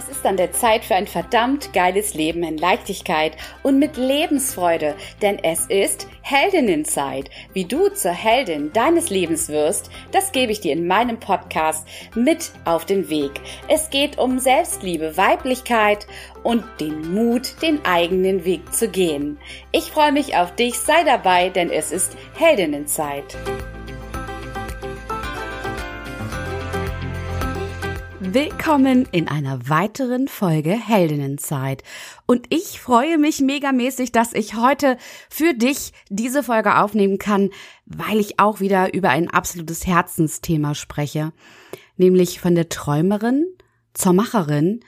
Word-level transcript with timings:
Es 0.00 0.08
ist 0.08 0.24
an 0.24 0.38
der 0.38 0.50
Zeit 0.50 0.82
für 0.86 0.94
ein 0.94 1.06
verdammt 1.06 1.74
geiles 1.74 2.14
Leben 2.14 2.42
in 2.42 2.56
Leichtigkeit 2.56 3.36
und 3.62 3.78
mit 3.78 3.98
Lebensfreude, 3.98 4.94
denn 5.20 5.38
es 5.44 5.66
ist 5.66 6.08
Heldinnenzeit. 6.22 7.28
Wie 7.52 7.66
du 7.66 7.90
zur 7.90 8.12
Heldin 8.12 8.72
deines 8.72 9.10
Lebens 9.10 9.50
wirst, 9.50 9.90
das 10.10 10.32
gebe 10.32 10.52
ich 10.52 10.60
dir 10.60 10.72
in 10.72 10.86
meinem 10.86 11.20
Podcast 11.20 11.86
mit 12.14 12.50
auf 12.64 12.86
den 12.86 13.10
Weg. 13.10 13.42
Es 13.68 13.90
geht 13.90 14.16
um 14.16 14.38
Selbstliebe, 14.38 15.18
Weiblichkeit 15.18 16.06
und 16.44 16.64
den 16.80 17.12
Mut, 17.12 17.60
den 17.60 17.84
eigenen 17.84 18.46
Weg 18.46 18.72
zu 18.72 18.88
gehen. 18.88 19.38
Ich 19.70 19.90
freue 19.90 20.12
mich 20.12 20.34
auf 20.34 20.54
dich, 20.54 20.78
sei 20.78 21.04
dabei, 21.04 21.50
denn 21.50 21.70
es 21.70 21.92
ist 21.92 22.16
Heldinnenzeit. 22.38 23.36
Willkommen 28.32 29.08
in 29.10 29.26
einer 29.26 29.68
weiteren 29.68 30.28
Folge 30.28 30.70
Heldinnenzeit. 30.70 31.82
Und 32.26 32.46
ich 32.50 32.78
freue 32.78 33.18
mich 33.18 33.40
megamäßig, 33.40 34.12
dass 34.12 34.34
ich 34.34 34.54
heute 34.54 34.98
für 35.28 35.52
dich 35.52 35.92
diese 36.10 36.44
Folge 36.44 36.76
aufnehmen 36.76 37.18
kann, 37.18 37.50
weil 37.86 38.20
ich 38.20 38.38
auch 38.38 38.60
wieder 38.60 38.94
über 38.94 39.08
ein 39.08 39.28
absolutes 39.28 39.84
Herzensthema 39.84 40.76
spreche. 40.76 41.32
Nämlich 41.96 42.38
von 42.38 42.54
der 42.54 42.68
Träumerin 42.68 43.46
zur 43.94 44.12
Macherin 44.12 44.78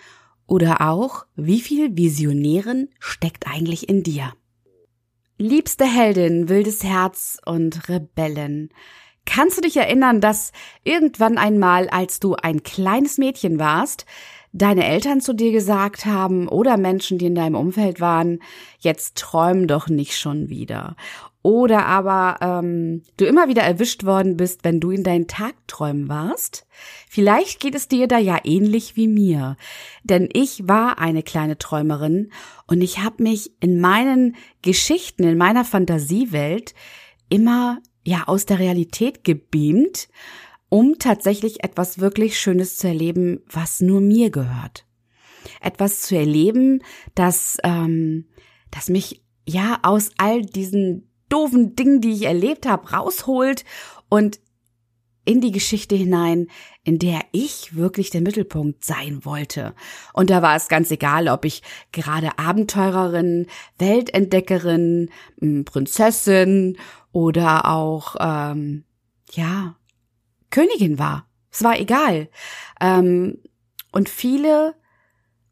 oder 0.47 0.81
auch, 0.81 1.27
wie 1.35 1.61
viel 1.61 1.97
Visionären 1.97 2.91
steckt 3.01 3.49
eigentlich 3.49 3.89
in 3.89 4.05
dir? 4.05 4.35
Liebste 5.37 5.85
Heldin, 5.85 6.49
wildes 6.49 6.85
Herz 6.85 7.39
und 7.45 7.89
Rebellen. 7.89 8.71
Kannst 9.25 9.57
du 9.57 9.63
dich 9.63 9.77
erinnern, 9.77 10.21
dass 10.21 10.53
irgendwann 10.85 11.39
einmal, 11.39 11.89
als 11.89 12.21
du 12.21 12.35
ein 12.35 12.63
kleines 12.63 13.19
Mädchen 13.19 13.59
warst, 13.59 14.05
deine 14.53 14.87
Eltern 14.87 15.21
zu 15.21 15.33
dir 15.33 15.51
gesagt 15.53 16.05
haben 16.05 16.49
oder 16.49 16.77
Menschen, 16.77 17.19
die 17.19 17.27
in 17.27 17.35
deinem 17.35 17.55
Umfeld 17.55 18.01
waren, 18.01 18.41
jetzt 18.81 19.17
träum 19.17 19.67
doch 19.67 19.89
nicht 19.89 20.19
schon 20.19 20.51
wieder. 20.51 20.97
Oder 21.43 21.87
aber 21.87 22.37
ähm, 22.41 23.03
du 23.17 23.25
immer 23.25 23.49
wieder 23.49 23.63
erwischt 23.63 24.05
worden 24.05 24.37
bist, 24.37 24.63
wenn 24.63 24.79
du 24.79 24.93
in 24.93 25.03
deinen 25.03 25.27
Tagträumen 25.27 26.09
warst. 26.09 26.67
Vielleicht 27.09 27.59
geht 27.59 27.75
es 27.75 27.89
dir 27.89 28.07
da 28.07 28.19
ja 28.19 28.39
ähnlich 28.45 28.95
wie 28.95 29.09
mir. 29.09 29.57
Denn 30.05 30.29
ich 30.33 30.69
war 30.69 31.01
eine 31.01 31.25
kleine 31.25 31.59
Träumerin 31.59 32.31
und 32.69 32.81
ich 32.81 33.01
habe 33.01 33.25
mich 33.25 33.53
in 33.59 33.81
meinen 33.81 34.37
Geschichten, 34.63 35.25
in 35.25 35.37
meiner 35.37 35.65
Fantasiewelt 35.65 36.75
immer 37.29 37.79
ja 38.05 38.25
aus 38.27 38.47
der 38.47 38.59
Realität 38.59 39.25
gebeamt, 39.25 40.09
um 40.69 40.99
tatsächlich 40.99 41.63
etwas 41.65 41.99
wirklich 41.99 42.39
Schönes 42.39 42.77
zu 42.77 42.89
erleben, 42.89 43.41
was 43.47 43.81
nur 43.81 44.01
mir 44.01 44.31
gehört. 44.31 44.87
Etwas 45.61 46.03
zu 46.03 46.17
erleben, 46.17 46.83
das, 47.15 47.59
ähm, 47.65 48.27
das 48.71 48.89
mich 48.89 49.23
ja 49.47 49.79
aus 49.83 50.11
all 50.17 50.43
diesen 50.43 51.11
doofen 51.29 51.75
Dingen, 51.77 52.01
die 52.01 52.13
ich 52.13 52.23
erlebt 52.23 52.67
habe, 52.67 52.91
rausholt 52.91 53.65
und 54.09 54.41
in 55.25 55.41
die 55.41 55.53
Geschichte 55.53 55.95
hinein, 55.95 56.49
in 56.85 56.99
der 56.99 57.21
ich 57.33 57.77
wirklich 57.77 58.11
der 58.11 58.21
Mittelpunkt 58.21 58.85
sein 58.85 59.25
wollte. 59.25 59.75
Und 60.13 60.31
da 60.31 60.43
war 60.43 60.57
es 60.57 60.69
ganz 60.69 60.91
egal, 60.91 61.29
ob 61.29 61.45
ich 61.45 61.63
gerade 61.93 62.39
Abenteurerin, 62.39 63.47
Weltentdeckerin, 63.79 65.11
Prinzessin 65.65 66.77
oder 67.13 67.71
auch, 67.71 68.17
ähm, 68.21 68.85
ja, 69.33 69.77
Königin 70.51 70.99
war. 70.99 71.27
Es 71.51 71.63
war 71.63 71.79
egal. 71.79 72.29
Ähm, 72.81 73.39
und 73.93 74.09
viele 74.09 74.75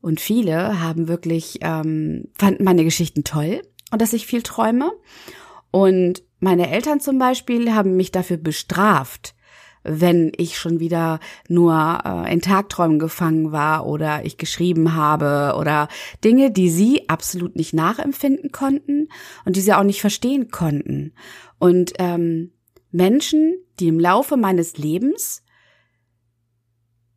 und 0.01 0.21
viele 0.21 0.81
haben 0.81 1.09
wirklich, 1.09 1.59
ähm, 1.61 2.29
fanden 2.35 2.65
meine 2.65 2.85
Geschichten 2.85 3.25
toll 3.25 3.63
und 3.91 4.01
dass 4.01 4.13
ich 4.13 4.27
viel 4.27 4.43
träume. 4.43 4.93
Und 5.71 6.23
meine 6.41 6.71
Eltern 6.71 7.01
zum 7.01 7.19
Beispiel 7.19 7.75
haben 7.75 7.97
mich 7.97 8.11
dafür 8.11 8.39
bestraft, 8.39 9.35
wenn 9.83 10.33
ich 10.37 10.59
schon 10.59 10.81
wieder 10.81 11.21
nur 11.49 12.01
äh, 12.05 12.33
in 12.33 12.41
Tagträumen 12.41 12.99
gefangen 12.99 13.53
war 13.53 13.87
oder 13.87 14.25
ich 14.25 14.37
geschrieben 14.37 14.95
habe 14.95 15.57
oder 15.59 15.89
Dinge, 16.23 16.51
die 16.51 16.71
sie 16.71 17.09
absolut 17.09 17.57
nicht 17.57 17.73
nachempfinden 17.73 18.53
konnten 18.53 19.09
und 19.45 19.57
die 19.57 19.61
sie 19.61 19.73
auch 19.73 19.85
nicht 19.85 20.01
verstehen 20.01 20.51
konnten. 20.51 21.15
Und 21.59 21.95
ähm, 21.99 22.53
Menschen, 22.91 23.55
die 23.79 23.89
im 23.89 24.01
Laufe 24.01 24.37
meines 24.37 24.77
Lebens 24.77 25.43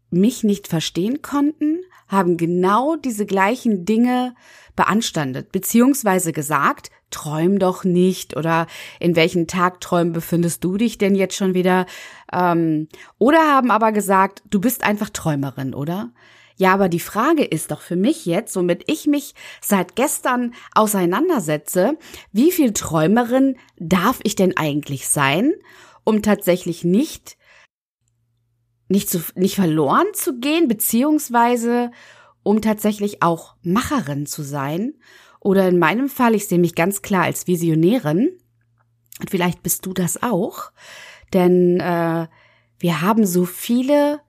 mich 0.10 0.44
nicht 0.44 0.68
verstehen 0.68 1.22
konnten, 1.22 1.80
haben 2.14 2.38
genau 2.38 2.96
diese 2.96 3.26
gleichen 3.26 3.86
Dinge 3.86 4.36
beanstandet, 4.76 5.52
beziehungsweise 5.52 6.32
gesagt, 6.32 6.90
träum 7.12 7.60
doch 7.60 7.84
nicht 7.84 8.36
oder 8.36 8.68
in 9.00 9.16
welchen 9.16 9.48
Tagträumen 9.48 10.14
befindest 10.14 10.64
du 10.64 10.78
dich 10.78 10.98
denn 10.98 11.16
jetzt 11.16 11.36
schon 11.36 11.54
wieder? 11.54 11.86
Ähm, 12.32 12.88
oder 13.20 13.40
haben 13.40 13.72
aber 13.72 13.92
gesagt, 13.92 14.42
du 14.50 14.60
bist 14.60 14.84
einfach 14.84 15.10
Träumerin, 15.10 15.74
oder? 15.74 16.12
Ja, 16.56 16.74
aber 16.74 16.90
die 16.90 17.00
Frage 17.00 17.44
ist 17.44 17.72
doch 17.72 17.82
für 17.82 17.96
mich 17.96 18.26
jetzt, 18.26 18.56
womit 18.56 18.84
ich 18.88 19.08
mich 19.08 19.34
seit 19.62 19.96
gestern 19.96 20.54
auseinandersetze, 20.76 21.98
wie 22.32 22.52
viel 22.52 22.74
Träumerin 22.74 23.58
darf 23.78 24.20
ich 24.24 24.36
denn 24.36 24.56
eigentlich 24.56 25.08
sein, 25.08 25.54
um 26.04 26.22
tatsächlich 26.22 26.84
nicht 26.84 27.38
nicht 28.88 29.10
zu, 29.10 29.22
nicht 29.36 29.56
verloren 29.56 30.08
zu 30.14 30.40
gehen, 30.40 30.68
beziehungsweise 30.68 31.92
um 32.44 32.62
tatsächlich 32.62 33.22
auch 33.24 33.56
Macherin 33.64 34.26
zu 34.26 34.44
sein. 34.44 34.94
Oder 35.40 35.68
in 35.68 35.80
meinem 35.80 36.10
Fall, 36.10 36.36
ich 36.36 36.48
sehe 36.48 36.60
mich 36.60 36.76
ganz 36.76 37.02
klar 37.02 37.24
als 37.24 37.48
Visionärin. 37.48 38.38
Und 39.20 39.30
vielleicht 39.30 39.64
bist 39.64 39.86
du 39.86 39.94
das 39.94 40.22
auch. 40.22 40.72
Denn 41.34 41.80
äh, 41.80 42.28
wir 42.80 43.02
haben 43.02 43.26
so 43.26 43.46
viele 43.46 44.20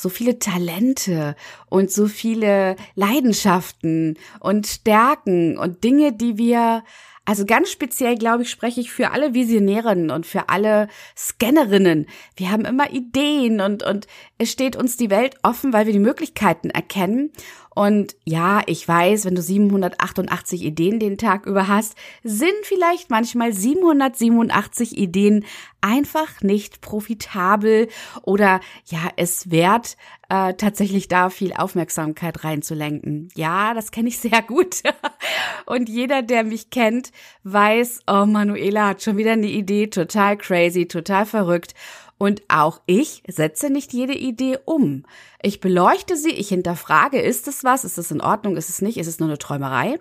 so 0.00 0.08
viele 0.08 0.38
Talente 0.38 1.36
und 1.68 1.90
so 1.90 2.06
viele 2.06 2.76
Leidenschaften 2.94 4.16
und 4.40 4.66
Stärken 4.66 5.58
und 5.58 5.84
Dinge, 5.84 6.12
die 6.12 6.38
wir 6.38 6.84
also 7.24 7.44
ganz 7.44 7.70
speziell, 7.70 8.16
glaube 8.16 8.42
ich, 8.42 8.50
spreche 8.50 8.80
ich 8.80 8.90
für 8.90 9.12
alle 9.12 9.34
Visionärinnen 9.34 10.10
und 10.10 10.26
für 10.26 10.48
alle 10.48 10.88
Scannerinnen. 11.16 12.06
Wir 12.36 12.50
haben 12.50 12.64
immer 12.64 12.90
Ideen 12.90 13.60
und, 13.60 13.82
und 13.82 14.06
es 14.38 14.50
steht 14.50 14.74
uns 14.74 14.96
die 14.96 15.10
Welt 15.10 15.36
offen, 15.42 15.72
weil 15.72 15.86
wir 15.86 15.92
die 15.92 15.98
Möglichkeiten 15.98 16.70
erkennen. 16.70 17.30
Und 17.72 18.16
ja, 18.24 18.62
ich 18.66 18.86
weiß, 18.86 19.24
wenn 19.24 19.36
du 19.36 19.42
788 19.42 20.62
Ideen 20.62 20.98
den 20.98 21.18
Tag 21.18 21.46
über 21.46 21.68
hast, 21.68 21.94
sind 22.24 22.52
vielleicht 22.64 23.10
manchmal 23.10 23.52
787 23.52 24.98
Ideen 24.98 25.44
einfach 25.80 26.40
nicht 26.42 26.80
profitabel 26.80 27.88
oder 28.22 28.60
ja, 28.86 29.10
es 29.16 29.50
wert, 29.50 29.96
äh, 30.30 30.54
tatsächlich 30.54 31.08
da 31.08 31.28
viel 31.28 31.52
Aufmerksamkeit 31.52 32.44
reinzulenken. 32.44 33.28
Ja, 33.34 33.74
das 33.74 33.90
kenne 33.90 34.08
ich 34.08 34.18
sehr 34.18 34.42
gut. 34.42 34.76
Und 35.66 35.88
jeder, 35.88 36.22
der 36.22 36.44
mich 36.44 36.70
kennt, 36.70 37.10
weiß, 37.42 38.02
oh, 38.06 38.26
Manuela 38.26 38.88
hat 38.88 39.02
schon 39.02 39.16
wieder 39.16 39.32
eine 39.32 39.48
Idee, 39.48 39.88
total 39.88 40.36
crazy, 40.36 40.86
total 40.86 41.26
verrückt. 41.26 41.74
Und 42.16 42.42
auch 42.48 42.80
ich 42.86 43.24
setze 43.26 43.70
nicht 43.70 43.92
jede 43.92 44.14
Idee 44.14 44.58
um. 44.64 45.04
Ich 45.42 45.58
beleuchte 45.58 46.16
sie, 46.16 46.30
ich 46.30 46.48
hinterfrage, 46.50 47.20
ist 47.20 47.48
es 47.48 47.64
was, 47.64 47.84
ist 47.84 47.98
es 47.98 48.10
in 48.12 48.20
Ordnung, 48.20 48.56
ist 48.56 48.68
es 48.68 48.82
nicht, 48.82 48.98
ist 48.98 49.08
es 49.08 49.18
nur 49.18 49.28
eine 49.28 49.38
Träumerei? 49.38 49.98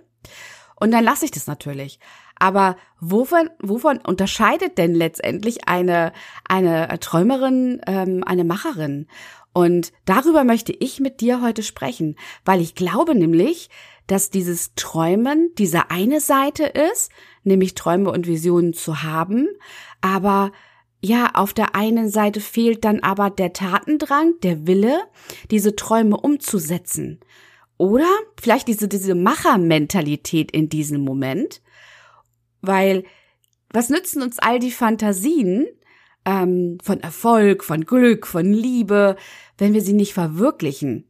Und 0.75 0.91
dann 0.91 1.03
lasse 1.03 1.25
ich 1.25 1.31
das 1.31 1.47
natürlich. 1.47 1.99
Aber 2.39 2.77
wovon, 3.01 3.49
wovon 3.59 3.97
unterscheidet 3.97 4.77
denn 4.77 4.95
letztendlich 4.95 5.67
eine, 5.67 6.13
eine 6.47 6.99
Träumerin, 6.99 7.81
ähm, 7.85 8.23
eine 8.25 8.45
Macherin? 8.45 9.07
Und 9.53 9.91
darüber 10.05 10.43
möchte 10.43 10.71
ich 10.71 10.99
mit 10.99 11.21
dir 11.21 11.41
heute 11.41 11.63
sprechen, 11.63 12.15
weil 12.45 12.61
ich 12.61 12.75
glaube 12.75 13.15
nämlich, 13.15 13.69
dass 14.07 14.29
dieses 14.29 14.73
Träumen 14.75 15.51
diese 15.57 15.91
eine 15.91 16.19
Seite 16.19 16.65
ist, 16.65 17.11
nämlich 17.43 17.75
Träume 17.75 18.11
und 18.11 18.27
Visionen 18.27 18.73
zu 18.73 19.03
haben, 19.03 19.47
aber 20.01 20.51
ja, 21.01 21.31
auf 21.33 21.53
der 21.53 21.75
einen 21.75 22.09
Seite 22.09 22.41
fehlt 22.41 22.83
dann 22.83 22.99
aber 22.99 23.29
der 23.29 23.53
Tatendrang, 23.53 24.33
der 24.43 24.67
Wille, 24.67 24.99
diese 25.49 25.75
Träume 25.75 26.17
umzusetzen. 26.17 27.21
Oder 27.77 28.09
vielleicht 28.39 28.67
diese, 28.67 28.89
diese 28.89 29.15
Machermentalität 29.15 30.51
in 30.51 30.67
diesem 30.67 31.01
Moment. 31.01 31.61
Weil, 32.61 33.05
was 33.71 33.89
nützen 33.89 34.21
uns 34.21 34.39
all 34.39 34.59
die 34.59 34.71
Fantasien 34.71 35.67
ähm, 36.25 36.77
von 36.83 36.99
Erfolg, 37.01 37.63
von 37.63 37.85
Glück, 37.85 38.27
von 38.27 38.51
Liebe, 38.51 39.15
wenn 39.57 39.73
wir 39.73 39.81
sie 39.81 39.93
nicht 39.93 40.13
verwirklichen? 40.13 41.05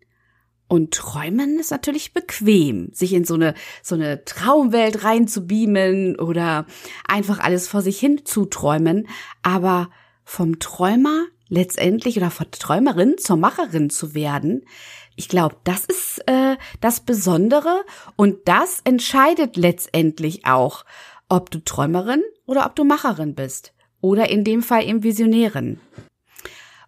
Und 0.67 0.94
träumen 0.94 1.57
ist 1.59 1.71
natürlich 1.71 2.13
bequem, 2.13 2.89
sich 2.94 3.13
in 3.13 3.25
so 3.25 3.33
eine, 3.33 3.56
so 3.81 3.95
eine 3.95 4.23
Traumwelt 4.23 5.03
reinzubeamen 5.03 6.19
oder 6.19 6.67
einfach 7.07 7.39
alles 7.39 7.67
vor 7.67 7.81
sich 7.81 8.00
hin 8.00 8.21
zu 8.23 8.45
träumen. 8.45 9.07
Aber 9.41 9.89
vom 10.23 10.59
Träumer 10.59 11.25
letztendlich 11.47 12.17
oder 12.17 12.29
von 12.29 12.51
Träumerin 12.51 13.17
zur 13.17 13.38
Macherin 13.38 13.89
zu 13.89 14.13
werden, 14.13 14.63
ich 15.15 15.27
glaube, 15.27 15.57
das 15.63 15.85
ist 15.85 16.21
äh, 16.27 16.55
das 16.81 17.00
Besondere 17.00 17.83
und 18.15 18.47
das 18.47 18.79
entscheidet 18.83 19.57
letztendlich 19.57 20.45
auch, 20.45 20.85
ob 21.29 21.50
du 21.50 21.59
Träumerin 21.59 22.21
oder 22.45 22.67
ob 22.67 22.75
du 22.75 22.83
Macherin 22.83 23.33
bist. 23.33 23.73
Oder 24.01 24.30
in 24.30 24.44
dem 24.44 24.62
Fall 24.62 24.88
eben 24.88 25.04
Visionärin. 25.04 25.80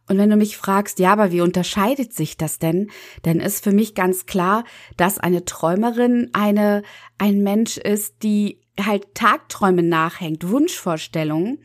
Und 0.08 0.18
wenn 0.18 0.30
du 0.30 0.36
mich 0.36 0.58
fragst, 0.58 1.00
ja, 1.00 1.13
aber 1.13 1.31
wie 1.31 1.42
unterscheidet 1.42 2.13
sich 2.13 2.36
das 2.36 2.60
denn? 2.60 2.90
Dann 3.22 3.40
ist 3.40 3.63
für 3.63 3.72
mich 3.72 3.96
ganz 3.96 4.25
klar, 4.25 4.66
dass 4.98 5.19
eine 5.19 5.46
Träumerin 5.46 6.30
eine, 6.34 6.84
ein 7.18 7.44
Mensch 7.44 7.78
ist, 7.78 8.24
die 8.24 8.60
halt 8.80 9.16
Tagträumen 9.16 9.88
nachhängt, 9.88 10.50
Wunschvorstellungen. 10.50 11.63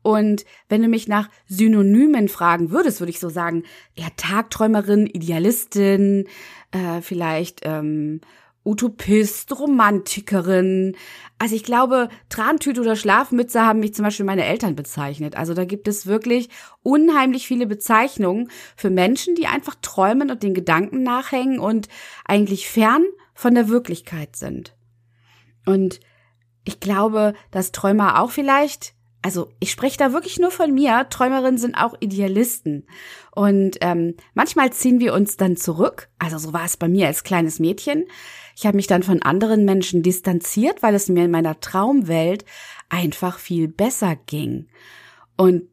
Und 0.00 0.44
wenn 0.68 0.82
du 0.82 0.88
mich 0.88 1.06
nach 1.06 1.28
Synonymen 1.46 2.28
fragen 2.28 2.70
würdest, 2.70 3.00
würde 3.00 3.10
ich 3.10 3.20
so 3.20 3.28
sagen, 3.28 3.64
ja, 3.94 4.06
Tagträumerin, 4.16 5.06
Idealistin, 5.06 6.28
äh, 6.72 7.00
vielleicht 7.02 7.60
ähm, 7.64 8.20
Utopist, 8.64 9.58
Romantikerin. 9.58 10.96
Also 11.38 11.56
ich 11.56 11.64
glaube, 11.64 12.08
Trantüte 12.28 12.80
oder 12.80 12.94
Schlafmütze 12.94 13.62
haben 13.62 13.80
mich 13.80 13.94
zum 13.94 14.04
Beispiel 14.04 14.26
meine 14.26 14.44
Eltern 14.44 14.76
bezeichnet. 14.76 15.36
Also 15.36 15.54
da 15.54 15.64
gibt 15.64 15.88
es 15.88 16.06
wirklich 16.06 16.48
unheimlich 16.82 17.46
viele 17.46 17.66
Bezeichnungen 17.66 18.50
für 18.76 18.90
Menschen, 18.90 19.34
die 19.34 19.46
einfach 19.46 19.74
träumen 19.82 20.30
und 20.30 20.42
den 20.42 20.54
Gedanken 20.54 21.02
nachhängen 21.02 21.58
und 21.58 21.88
eigentlich 22.24 22.68
fern 22.68 23.04
von 23.34 23.54
der 23.54 23.68
Wirklichkeit 23.68 24.36
sind. 24.36 24.76
Und 25.66 26.00
ich 26.64 26.78
glaube, 26.78 27.34
dass 27.50 27.72
Träumer 27.72 28.20
auch 28.20 28.30
vielleicht 28.30 28.94
also 29.22 29.52
ich 29.60 29.70
spreche 29.70 29.96
da 29.96 30.12
wirklich 30.12 30.40
nur 30.40 30.50
von 30.50 30.74
mir. 30.74 31.06
Träumerinnen 31.08 31.56
sind 31.56 31.76
auch 31.76 31.94
Idealisten. 32.00 32.86
Und 33.30 33.78
ähm, 33.80 34.16
manchmal 34.34 34.72
ziehen 34.72 34.98
wir 34.98 35.14
uns 35.14 35.36
dann 35.36 35.56
zurück. 35.56 36.08
Also 36.18 36.38
so 36.38 36.52
war 36.52 36.64
es 36.64 36.76
bei 36.76 36.88
mir 36.88 37.06
als 37.06 37.22
kleines 37.22 37.60
Mädchen. 37.60 38.04
Ich 38.56 38.66
habe 38.66 38.76
mich 38.76 38.86
dann 38.86 39.02
von 39.02 39.22
anderen 39.22 39.64
Menschen 39.64 40.02
distanziert, 40.02 40.82
weil 40.82 40.94
es 40.94 41.08
mir 41.08 41.24
in 41.24 41.30
meiner 41.30 41.60
Traumwelt 41.60 42.44
einfach 42.88 43.38
viel 43.38 43.68
besser 43.68 44.16
ging. 44.26 44.68
Und 45.36 45.64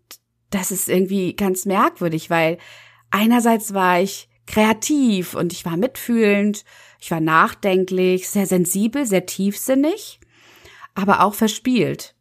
das 0.50 0.72
ist 0.72 0.90
irgendwie 0.90 1.36
ganz 1.36 1.66
merkwürdig, 1.66 2.30
weil 2.30 2.58
einerseits 3.12 3.74
war 3.74 4.02
ich 4.02 4.30
kreativ 4.48 5.36
und 5.36 5.54
ich 5.54 5.66
war 5.66 5.78
mitfühlend, 5.78 6.66
ich 7.00 7.12
war 7.12 7.20
nachdenklich, 7.20 8.30
sehr 8.30 8.48
sensibel, 8.48 9.06
sehr 9.06 9.26
tiefsinnig, 9.26 10.20
aber 10.96 11.24
auch 11.24 11.36
verspielt 11.36 12.16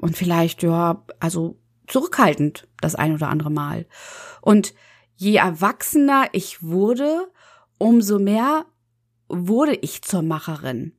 und 0.00 0.16
vielleicht, 0.16 0.62
ja, 0.62 1.04
also 1.20 1.58
zurückhaltend 1.86 2.68
das 2.80 2.94
ein 2.94 3.14
oder 3.14 3.28
andere 3.28 3.50
Mal. 3.50 3.86
Und 4.40 4.74
je 5.16 5.36
erwachsener 5.36 6.28
ich 6.32 6.62
wurde, 6.62 7.28
umso 7.78 8.18
mehr 8.18 8.66
wurde 9.28 9.74
ich 9.74 10.02
zur 10.02 10.22
Macherin. 10.22 10.92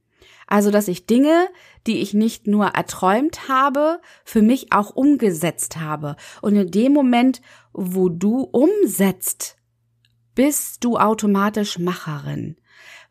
Also, 0.48 0.72
dass 0.72 0.88
ich 0.88 1.06
Dinge, 1.06 1.50
die 1.88 2.00
ich 2.00 2.14
nicht 2.14 2.48
nur 2.48 2.68
erträumt 2.68 3.50
habe, 3.50 4.00
für 4.24 4.42
mich 4.42 4.72
auch 4.72 4.96
umgesetzt 4.96 5.78
habe. 5.78 6.16
Und 6.42 6.56
in 6.56 6.72
dem 6.72 6.94
Moment, 6.94 7.42
wo 7.74 8.08
du 8.08 8.42
umsetzt, 8.42 9.58
bist 10.36 10.84
du 10.84 10.98
automatisch 10.98 11.80
Macherin. 11.80 12.56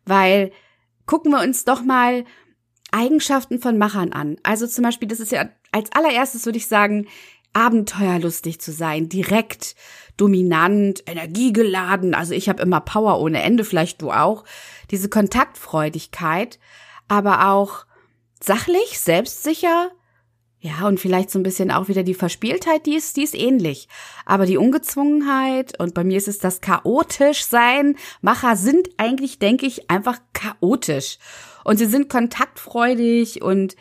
Weil 0.05 0.51
gucken 1.05 1.31
wir 1.31 1.41
uns 1.41 1.63
doch 1.63 1.83
mal 1.83 2.25
Eigenschaften 2.91 3.59
von 3.59 3.77
Machern 3.77 4.13
an. 4.13 4.37
Also 4.43 4.65
zum 4.65 4.83
Beispiel, 4.83 5.07
das 5.07 5.19
ist 5.19 5.31
ja 5.31 5.49
als 5.71 5.91
allererstes 5.91 6.45
würde 6.45 6.57
ich 6.57 6.67
sagen, 6.67 7.07
abenteuerlustig 7.57 8.61
zu 8.61 8.71
sein, 8.71 9.09
direkt, 9.09 9.75
dominant, 10.15 11.01
energiegeladen. 11.07 12.13
Also 12.13 12.33
ich 12.33 12.49
habe 12.49 12.61
immer 12.61 12.81
Power 12.81 13.19
ohne 13.19 13.41
Ende, 13.41 13.63
vielleicht 13.63 13.99
du 14.03 14.11
auch. 14.11 14.43
Diese 14.91 15.09
Kontaktfreudigkeit, 15.09 16.59
aber 17.07 17.49
auch 17.49 17.87
sachlich, 18.39 18.99
selbstsicher. 18.99 19.89
Ja, 20.59 20.87
und 20.87 20.99
vielleicht 20.99 21.31
so 21.31 21.39
ein 21.39 21.43
bisschen 21.43 21.71
auch 21.71 21.87
wieder 21.87 22.03
die 22.03 22.13
Verspieltheit, 22.13 22.85
die 22.85 22.95
ist, 22.95 23.17
die 23.17 23.23
ist 23.23 23.35
ähnlich. 23.35 23.87
Aber 24.25 24.45
die 24.45 24.57
Ungezwungenheit 24.57 25.79
und 25.79 25.95
bei 25.95 26.03
mir 26.03 26.17
ist 26.17 26.27
es 26.27 26.37
das 26.37 26.61
chaotisch 26.61 27.43
sein. 27.43 27.95
Macher 28.21 28.55
sind 28.55 28.87
eigentlich, 28.97 29.39
denke 29.39 29.65
ich, 29.65 29.89
einfach 29.89 30.19
chaotisch. 30.33 31.17
Und 31.63 31.77
sie 31.77 31.85
sind 31.87 32.07
kontaktfreudig 32.07 33.41
und 33.41 33.75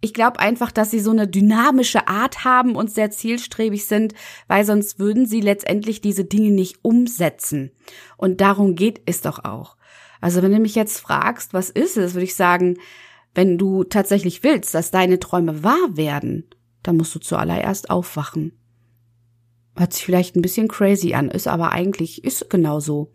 ich 0.00 0.12
glaube 0.12 0.40
einfach, 0.40 0.70
dass 0.70 0.90
sie 0.90 1.00
so 1.00 1.10
eine 1.10 1.26
dynamische 1.26 2.06
Art 2.06 2.44
haben 2.44 2.76
und 2.76 2.90
sehr 2.90 3.10
zielstrebig 3.10 3.86
sind, 3.86 4.14
weil 4.46 4.64
sonst 4.64 4.98
würden 4.98 5.26
sie 5.26 5.40
letztendlich 5.40 6.00
diese 6.00 6.24
Dinge 6.24 6.50
nicht 6.50 6.78
umsetzen. 6.82 7.70
Und 8.16 8.40
darum 8.40 8.74
geht 8.74 9.00
es 9.06 9.22
doch 9.22 9.44
auch. 9.44 9.76
Also 10.20 10.42
wenn 10.42 10.52
du 10.52 10.58
mich 10.58 10.74
jetzt 10.74 10.98
fragst, 10.98 11.54
was 11.54 11.70
ist 11.70 11.96
es, 11.96 12.14
würde 12.14 12.24
ich 12.24 12.34
sagen, 12.34 12.78
wenn 13.34 13.58
du 13.58 13.84
tatsächlich 13.84 14.42
willst, 14.42 14.74
dass 14.74 14.90
deine 14.90 15.18
Träume 15.18 15.62
wahr 15.62 15.88
werden, 15.96 16.48
dann 16.82 16.96
musst 16.96 17.14
du 17.14 17.18
zuallererst 17.18 17.90
aufwachen. 17.90 18.58
Hört 19.76 19.92
sich 19.92 20.04
vielleicht 20.04 20.36
ein 20.36 20.42
bisschen 20.42 20.68
crazy 20.68 21.14
an, 21.14 21.30
ist 21.30 21.48
aber 21.48 21.72
eigentlich, 21.72 22.24
ist 22.24 22.48
genau 22.48 22.80
so. 22.80 23.12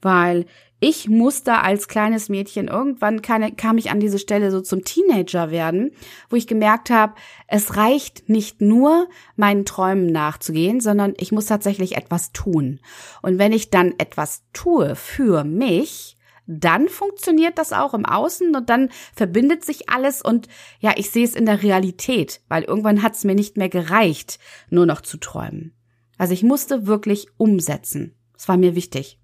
Weil 0.00 0.46
ich 0.80 1.08
musste 1.08 1.60
als 1.60 1.88
kleines 1.88 2.28
Mädchen 2.28 2.68
irgendwann 2.68 3.20
keine, 3.20 3.50
kam 3.50 3.78
ich 3.78 3.90
an 3.90 3.98
diese 3.98 4.20
Stelle 4.20 4.52
so 4.52 4.60
zum 4.60 4.84
Teenager 4.84 5.50
werden, 5.50 5.90
wo 6.30 6.36
ich 6.36 6.46
gemerkt 6.46 6.90
habe, 6.90 7.14
es 7.48 7.76
reicht 7.76 8.28
nicht 8.28 8.60
nur 8.60 9.08
meinen 9.34 9.64
Träumen 9.64 10.06
nachzugehen, 10.06 10.80
sondern 10.80 11.14
ich 11.16 11.32
muss 11.32 11.46
tatsächlich 11.46 11.96
etwas 11.96 12.32
tun. 12.32 12.78
Und 13.22 13.38
wenn 13.38 13.52
ich 13.52 13.70
dann 13.70 13.94
etwas 13.98 14.44
tue 14.52 14.94
für 14.94 15.42
mich, 15.42 16.16
dann 16.46 16.88
funktioniert 16.88 17.58
das 17.58 17.72
auch 17.72 17.92
im 17.92 18.06
Außen 18.06 18.54
und 18.54 18.70
dann 18.70 18.88
verbindet 19.14 19.64
sich 19.64 19.90
alles 19.90 20.22
und 20.22 20.48
ja, 20.80 20.94
ich 20.96 21.10
sehe 21.10 21.24
es 21.24 21.34
in 21.34 21.44
der 21.44 21.62
Realität, 21.62 22.40
weil 22.48 22.62
irgendwann 22.62 23.02
hat 23.02 23.14
es 23.14 23.24
mir 23.24 23.34
nicht 23.34 23.56
mehr 23.56 23.68
gereicht, 23.68 24.38
nur 24.70 24.86
noch 24.86 25.02
zu 25.02 25.18
träumen. 25.18 25.74
Also 26.16 26.32
ich 26.32 26.42
musste 26.42 26.86
wirklich 26.86 27.26
umsetzen. 27.36 28.14
Das 28.32 28.48
war 28.48 28.56
mir 28.56 28.74
wichtig. 28.74 29.18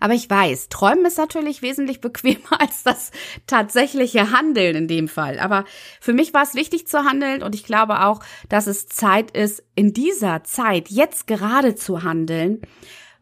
Aber 0.00 0.14
ich 0.14 0.28
weiß, 0.28 0.68
Träumen 0.68 1.06
ist 1.06 1.18
natürlich 1.18 1.62
wesentlich 1.62 2.00
bequemer 2.00 2.38
als 2.60 2.82
das 2.82 3.10
tatsächliche 3.46 4.30
Handeln 4.32 4.76
in 4.76 4.88
dem 4.88 5.08
Fall. 5.08 5.38
Aber 5.38 5.64
für 6.00 6.12
mich 6.12 6.34
war 6.34 6.42
es 6.42 6.54
wichtig 6.54 6.86
zu 6.86 7.04
handeln 7.04 7.42
und 7.42 7.54
ich 7.54 7.64
glaube 7.64 8.04
auch, 8.04 8.20
dass 8.48 8.66
es 8.66 8.86
Zeit 8.86 9.30
ist, 9.30 9.62
in 9.74 9.92
dieser 9.92 10.44
Zeit 10.44 10.88
jetzt 10.88 11.26
gerade 11.26 11.74
zu 11.74 12.02
handeln, 12.02 12.62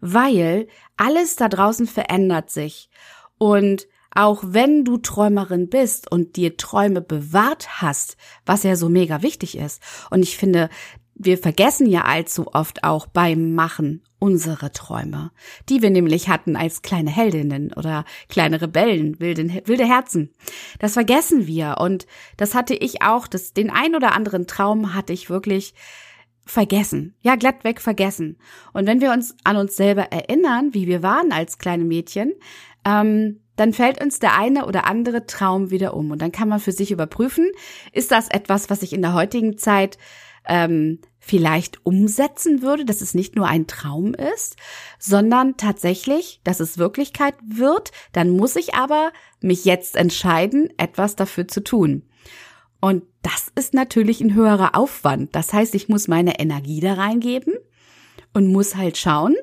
weil 0.01 0.69
alles 0.97 1.37
da 1.37 1.49
draußen 1.49 1.87
verändert 1.87 2.51
sich. 2.51 2.91
Und 3.39 3.87
auch 4.17 4.43
wenn 4.47 4.85
du 4.85 4.97
Träumerin 4.97 5.69
bist 5.69 6.11
und 6.11 6.37
dir 6.37 6.57
Träume 6.57 7.03
bewahrt 7.03 7.83
hast, 7.83 8.17
was 8.47 8.63
ja 8.63 8.75
so 8.75 8.89
mega 8.89 9.23
wichtig 9.23 9.59
ist. 9.59 9.83
Und 10.11 10.23
ich 10.23 10.39
finde, 10.39 10.71
wir 11.15 11.37
vergessen 11.37 11.87
ja 11.87 12.05
allzu 12.05 12.47
oft 12.55 12.83
auch 12.83 13.07
beim 13.07 13.55
Machen 13.55 14.06
unsere 14.19 14.73
Träume, 14.73 15.31
die 15.69 15.83
wir 15.83 15.91
nämlich 15.91 16.29
hatten 16.29 16.57
als 16.57 16.83
kleine 16.83 17.11
Heldinnen 17.11 17.73
oder 17.75 18.05
kleine 18.29 18.61
Rebellen, 18.61 19.21
wilde, 19.21 19.63
wilde 19.67 19.87
Herzen. 19.87 20.35
Das 20.79 20.95
vergessen 20.95 21.47
wir 21.47 21.77
und 21.79 22.07
das 22.37 22.55
hatte 22.55 22.75
ich 22.75 23.03
auch, 23.03 23.27
das, 23.27 23.53
den 23.53 23.71
ein 23.71 23.95
oder 23.95 24.13
anderen 24.15 24.47
Traum 24.47 24.95
hatte 24.95 25.13
ich 25.13 25.29
wirklich 25.29 25.75
vergessen. 26.47 27.15
Ja, 27.21 27.35
glatt 27.37 27.65
weg 27.65 27.81
vergessen. 27.81 28.39
Und 28.73 28.87
wenn 28.87 29.01
wir 29.01 29.13
uns 29.13 29.37
an 29.45 29.57
uns 29.57 29.77
selber 29.77 30.13
erinnern, 30.13 30.73
wie 30.73 30.87
wir 30.87 31.03
waren 31.03 31.33
als 31.33 31.59
kleine 31.59 31.85
Mädchen, 31.85 32.33
ähm, 32.85 33.41
dann 33.57 33.73
fällt 33.73 34.03
uns 34.03 34.19
der 34.19 34.39
eine 34.39 34.67
oder 34.67 34.87
andere 34.87 35.27
Traum 35.27 35.71
wieder 35.71 35.95
um. 35.95 36.11
Und 36.11 36.23
dann 36.23 36.33
kann 36.33 36.49
man 36.49 36.61
für 36.61 36.73
sich 36.73 36.91
überprüfen, 36.91 37.51
ist 37.93 38.13
das 38.13 38.29
etwas, 38.29 38.71
was 38.71 38.83
ich 38.83 38.93
in 38.93 39.03
der 39.03 39.15
heutigen 39.15 39.59
Zeit 39.59 39.99
ähm, 40.47 41.01
vielleicht 41.27 41.85
umsetzen 41.85 42.63
würde, 42.63 42.85
dass 42.85 43.01
es 43.01 43.13
nicht 43.13 43.35
nur 43.35 43.49
ein 43.49 43.67
Traum 43.67 44.15
ist, 44.15 44.55
sondern 45.01 45.57
tatsächlich, 45.57 46.41
dass 46.45 46.61
es 46.61 46.79
Wirklichkeit 46.79 47.35
wird, 47.45 47.91
dann 48.13 48.31
muss 48.31 48.55
ich 48.55 48.75
aber 48.75 49.11
mich 49.41 49.65
jetzt 49.65 49.97
entscheiden, 49.97 50.71
etwas 50.79 51.17
dafür 51.17 51.49
zu 51.49 51.65
tun. 51.65 52.03
Und 52.81 53.03
das 53.23 53.51
ist 53.57 53.75
natürlich 53.75 54.21
ein 54.21 54.35
höherer 54.35 54.77
Aufwand. 54.77 55.35
Das 55.35 55.53
heißt, 55.53 55.75
ich 55.75 55.89
muss 55.89 56.07
meine 56.07 56.39
Energie 56.39 56.79
da 56.79 56.95
reingeben 56.95 57.55
und 58.33 58.53
muss 58.53 58.77
halt 58.77 58.97
schauen, 58.97 59.35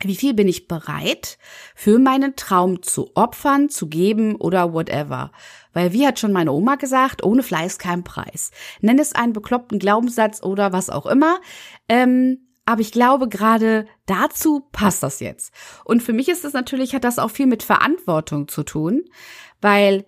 wie 0.00 0.16
viel 0.16 0.34
bin 0.34 0.48
ich 0.48 0.66
bereit, 0.66 1.38
für 1.74 1.98
meinen 1.98 2.36
Traum 2.36 2.82
zu 2.82 3.14
opfern, 3.14 3.68
zu 3.68 3.88
geben 3.88 4.36
oder 4.36 4.72
whatever. 4.72 5.30
Weil 5.72 5.92
wie 5.92 6.06
hat 6.06 6.18
schon 6.18 6.32
meine 6.32 6.52
Oma 6.52 6.76
gesagt, 6.76 7.22
ohne 7.22 7.42
Fleiß 7.42 7.78
kein 7.78 8.04
Preis. 8.04 8.50
Nenn 8.80 8.98
es 8.98 9.14
einen 9.14 9.32
bekloppten 9.32 9.78
Glaubenssatz 9.78 10.42
oder 10.42 10.72
was 10.72 10.90
auch 10.90 11.06
immer. 11.06 11.40
Ähm, 11.88 12.48
aber 12.66 12.80
ich 12.80 12.92
glaube, 12.92 13.28
gerade 13.28 13.86
dazu 14.06 14.68
passt 14.72 15.02
das 15.02 15.20
jetzt. 15.20 15.52
Und 15.84 16.02
für 16.02 16.12
mich 16.12 16.28
ist 16.28 16.44
es 16.44 16.54
natürlich, 16.54 16.94
hat 16.94 17.04
das 17.04 17.18
auch 17.18 17.30
viel 17.30 17.46
mit 17.46 17.62
Verantwortung 17.62 18.48
zu 18.48 18.62
tun, 18.62 19.04
weil 19.60 20.06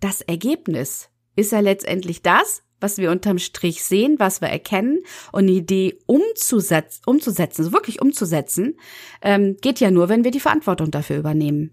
das 0.00 0.20
Ergebnis 0.20 1.10
ist 1.36 1.52
ja 1.52 1.60
letztendlich 1.60 2.22
das, 2.22 2.64
was 2.82 2.98
wir 2.98 3.10
unterm 3.10 3.38
Strich 3.38 3.84
sehen, 3.84 4.16
was 4.18 4.40
wir 4.40 4.48
erkennen 4.48 5.00
und 5.32 5.44
eine 5.44 5.52
Idee 5.52 5.98
umzusetzen, 6.06 7.02
umzusetzen, 7.06 7.64
so 7.64 7.72
wirklich 7.72 8.02
umzusetzen, 8.02 8.76
ähm, 9.22 9.56
geht 9.60 9.80
ja 9.80 9.90
nur, 9.90 10.08
wenn 10.08 10.24
wir 10.24 10.30
die 10.30 10.40
Verantwortung 10.40 10.90
dafür 10.90 11.18
übernehmen. 11.18 11.70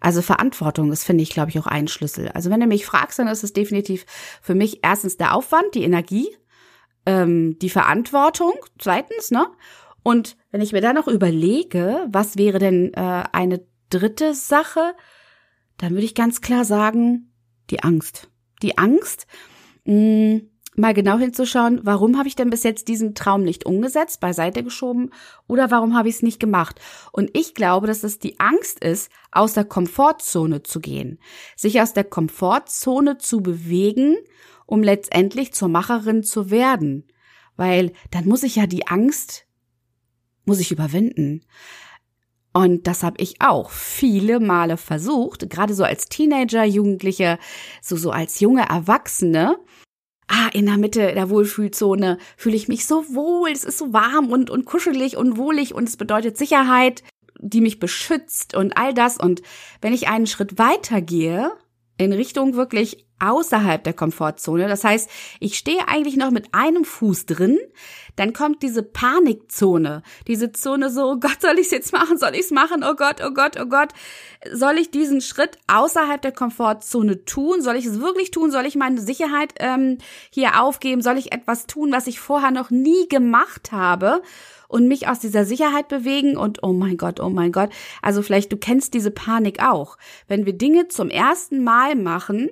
Also 0.00 0.20
Verantwortung 0.20 0.92
ist, 0.92 1.04
finde 1.04 1.22
ich, 1.22 1.30
glaube 1.30 1.50
ich, 1.50 1.58
auch 1.58 1.66
ein 1.66 1.88
Schlüssel. 1.88 2.28
Also 2.28 2.50
wenn 2.50 2.60
du 2.60 2.66
mich 2.66 2.84
fragst, 2.84 3.18
dann 3.18 3.28
ist 3.28 3.44
es 3.44 3.52
definitiv 3.52 4.04
für 4.42 4.54
mich 4.54 4.80
erstens 4.82 5.16
der 5.16 5.34
Aufwand, 5.34 5.74
die 5.74 5.84
Energie, 5.84 6.28
ähm, 7.06 7.58
die 7.60 7.70
Verantwortung, 7.70 8.54
zweitens, 8.78 9.30
ne? 9.30 9.46
Und 10.02 10.36
wenn 10.50 10.60
ich 10.60 10.72
mir 10.72 10.82
dann 10.82 10.96
noch 10.96 11.08
überlege, 11.08 12.06
was 12.10 12.36
wäre 12.36 12.58
denn 12.58 12.92
äh, 12.92 13.24
eine 13.32 13.66
dritte 13.88 14.34
Sache, 14.34 14.94
dann 15.78 15.92
würde 15.92 16.04
ich 16.04 16.14
ganz 16.14 16.42
klar 16.42 16.64
sagen, 16.64 17.32
die 17.70 17.82
Angst. 17.82 18.28
Die 18.62 18.76
Angst, 18.76 19.26
mm, 19.84 20.38
mal 20.76 20.94
genau 20.94 21.18
hinzuschauen, 21.18 21.80
warum 21.84 22.18
habe 22.18 22.28
ich 22.28 22.36
denn 22.36 22.50
bis 22.50 22.62
jetzt 22.62 22.88
diesen 22.88 23.14
Traum 23.14 23.42
nicht 23.42 23.66
umgesetzt, 23.66 24.20
beiseite 24.20 24.64
geschoben 24.64 25.10
oder 25.46 25.70
warum 25.70 25.96
habe 25.96 26.08
ich 26.08 26.16
es 26.16 26.22
nicht 26.22 26.40
gemacht? 26.40 26.80
Und 27.12 27.30
ich 27.32 27.54
glaube, 27.54 27.86
dass 27.86 28.02
es 28.02 28.18
die 28.18 28.40
Angst 28.40 28.82
ist, 28.82 29.10
aus 29.30 29.54
der 29.54 29.64
Komfortzone 29.64 30.62
zu 30.62 30.80
gehen, 30.80 31.18
sich 31.56 31.80
aus 31.80 31.92
der 31.92 32.04
Komfortzone 32.04 33.18
zu 33.18 33.40
bewegen, 33.40 34.16
um 34.66 34.82
letztendlich 34.82 35.52
zur 35.52 35.68
Macherin 35.68 36.22
zu 36.22 36.50
werden. 36.50 37.06
Weil 37.56 37.92
dann 38.10 38.26
muss 38.26 38.42
ich 38.42 38.56
ja 38.56 38.66
die 38.66 38.86
Angst, 38.86 39.46
muss 40.44 40.60
ich 40.60 40.72
überwinden. 40.72 41.44
Und 42.56 42.86
das 42.86 43.02
habe 43.02 43.16
ich 43.20 43.40
auch 43.40 43.70
viele 43.70 44.38
Male 44.38 44.76
versucht, 44.76 45.50
gerade 45.50 45.74
so 45.74 45.82
als 45.82 46.08
Teenager, 46.08 46.64
Jugendliche, 46.64 47.38
so 47.82 47.96
so 47.96 48.12
als 48.12 48.38
junge 48.38 48.68
Erwachsene. 48.68 49.58
Ah, 50.28 50.48
in 50.52 50.66
der 50.66 50.78
Mitte 50.78 51.12
der 51.14 51.28
Wohlfühlzone 51.30 52.16
fühle 52.36 52.56
ich 52.56 52.68
mich 52.68 52.86
so 52.86 53.04
wohl, 53.12 53.50
es 53.50 53.64
ist 53.64 53.78
so 53.78 53.92
warm 53.92 54.30
und 54.30 54.50
und 54.50 54.64
kuschelig 54.66 55.16
und 55.16 55.36
wohlig 55.36 55.74
und 55.74 55.88
es 55.88 55.96
bedeutet 55.96 56.38
Sicherheit, 56.38 57.02
die 57.40 57.60
mich 57.60 57.80
beschützt 57.80 58.54
und 58.54 58.78
all 58.78 58.94
das 58.94 59.18
und 59.18 59.42
wenn 59.82 59.92
ich 59.92 60.08
einen 60.08 60.28
Schritt 60.28 60.56
weiter 60.56 61.02
gehe 61.02 61.50
in 61.98 62.12
Richtung 62.12 62.54
wirklich 62.54 63.06
außerhalb 63.30 63.82
der 63.82 63.92
Komfortzone. 63.92 64.68
Das 64.68 64.84
heißt, 64.84 65.08
ich 65.40 65.56
stehe 65.56 65.88
eigentlich 65.88 66.16
noch 66.16 66.30
mit 66.30 66.48
einem 66.52 66.84
Fuß 66.84 67.26
drin, 67.26 67.58
dann 68.16 68.32
kommt 68.32 68.62
diese 68.62 68.82
Panikzone, 68.82 70.02
diese 70.28 70.52
Zone 70.52 70.90
so, 70.90 71.12
oh 71.12 71.16
Gott, 71.16 71.40
soll 71.40 71.58
ich 71.58 71.66
es 71.66 71.70
jetzt 71.72 71.92
machen, 71.92 72.16
soll 72.16 72.34
ich 72.34 72.42
es 72.42 72.50
machen, 72.50 72.84
oh 72.88 72.94
Gott, 72.94 73.20
oh 73.24 73.32
Gott, 73.32 73.58
oh 73.60 73.66
Gott, 73.66 73.88
soll 74.52 74.78
ich 74.78 74.90
diesen 74.90 75.20
Schritt 75.20 75.58
außerhalb 75.66 76.22
der 76.22 76.32
Komfortzone 76.32 77.24
tun, 77.24 77.60
soll 77.60 77.76
ich 77.76 77.86
es 77.86 78.00
wirklich 78.00 78.30
tun, 78.30 78.50
soll 78.50 78.66
ich 78.66 78.76
meine 78.76 79.00
Sicherheit 79.00 79.54
ähm, 79.58 79.98
hier 80.30 80.62
aufgeben, 80.62 81.02
soll 81.02 81.18
ich 81.18 81.32
etwas 81.32 81.66
tun, 81.66 81.92
was 81.92 82.06
ich 82.06 82.20
vorher 82.20 82.50
noch 82.50 82.70
nie 82.70 83.08
gemacht 83.08 83.72
habe? 83.72 84.22
und 84.66 84.88
mich 84.88 85.06
aus 85.06 85.20
dieser 85.20 85.44
Sicherheit 85.44 85.86
bewegen 85.86 86.36
und 86.36 86.64
oh 86.64 86.72
mein 86.72 86.96
Gott, 86.96 87.20
oh 87.20 87.28
mein 87.28 87.52
Gott. 87.52 87.70
Also 88.02 88.22
vielleicht 88.22 88.50
du 88.50 88.56
kennst 88.56 88.94
diese 88.94 89.12
Panik 89.12 89.62
auch. 89.62 89.98
Wenn 90.26 90.46
wir 90.46 90.52
Dinge 90.52 90.88
zum 90.88 91.10
ersten 91.10 91.62
Mal 91.62 91.94
machen, 91.94 92.50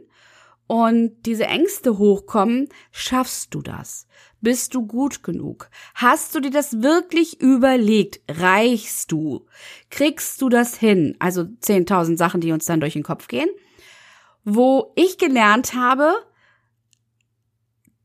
und 0.67 1.13
diese 1.27 1.45
Ängste 1.47 1.99
hochkommen, 1.99 2.69
schaffst 2.91 3.55
du 3.55 3.63
das? 3.63 4.07
Bist 4.41 4.75
du 4.75 4.87
gut 4.87 5.23
genug? 5.23 5.71
Hast 5.95 6.35
du 6.35 6.41
dir 6.41 6.51
das 6.51 6.83
wirklich 6.83 7.41
überlegt? 7.41 8.21
Reichst 8.29 9.13
du? 9.13 9.47
Kriegst 9.91 10.43
du 10.43 10.49
das 10.49 10.77
hin? 10.77 11.17
Also 11.19 11.43
10.000 11.43 12.17
Sachen, 12.17 12.41
die 12.41 12.53
uns 12.53 12.65
dann 12.65 12.81
durch 12.81 12.95
den 12.95 13.03
Kopf 13.03 13.29
gehen. 13.29 13.49
Wo 14.45 14.93
ich 14.97 15.19
gelernt 15.19 15.75
habe, 15.75 16.15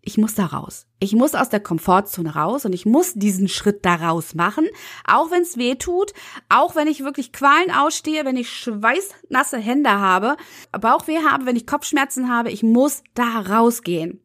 ich 0.08 0.18
muss 0.18 0.36
da 0.36 0.46
raus. 0.46 0.88
Ich 1.02 1.14
muss 1.14 1.36
aus 1.36 1.50
der 1.50 1.60
Komfortzone 1.60 2.34
raus 2.34 2.64
und 2.64 2.72
ich 2.72 2.86
muss 2.86 3.14
diesen 3.16 3.50
Schritt 3.50 3.84
da 3.84 3.96
raus 3.96 4.36
machen, 4.36 4.66
auch 5.06 5.32
wenn 5.32 5.42
es 5.42 5.58
weh 5.58 5.76
tut, 5.76 6.14
auch 6.48 6.78
wenn 6.78 6.88
ich 6.88 7.04
wirklich 7.04 7.34
Qualen 7.34 7.72
ausstehe, 7.72 8.24
wenn 8.24 8.38
ich 8.38 8.50
schweißnasse 8.50 9.58
Hände 9.58 9.92
habe, 9.92 10.38
Bauchweh 10.72 11.18
habe, 11.30 11.46
wenn 11.46 11.58
ich 11.58 11.68
Kopfschmerzen 11.68 12.30
habe, 12.30 12.52
ich 12.52 12.64
muss 12.64 13.04
da 13.16 13.42
rausgehen. 13.42 14.22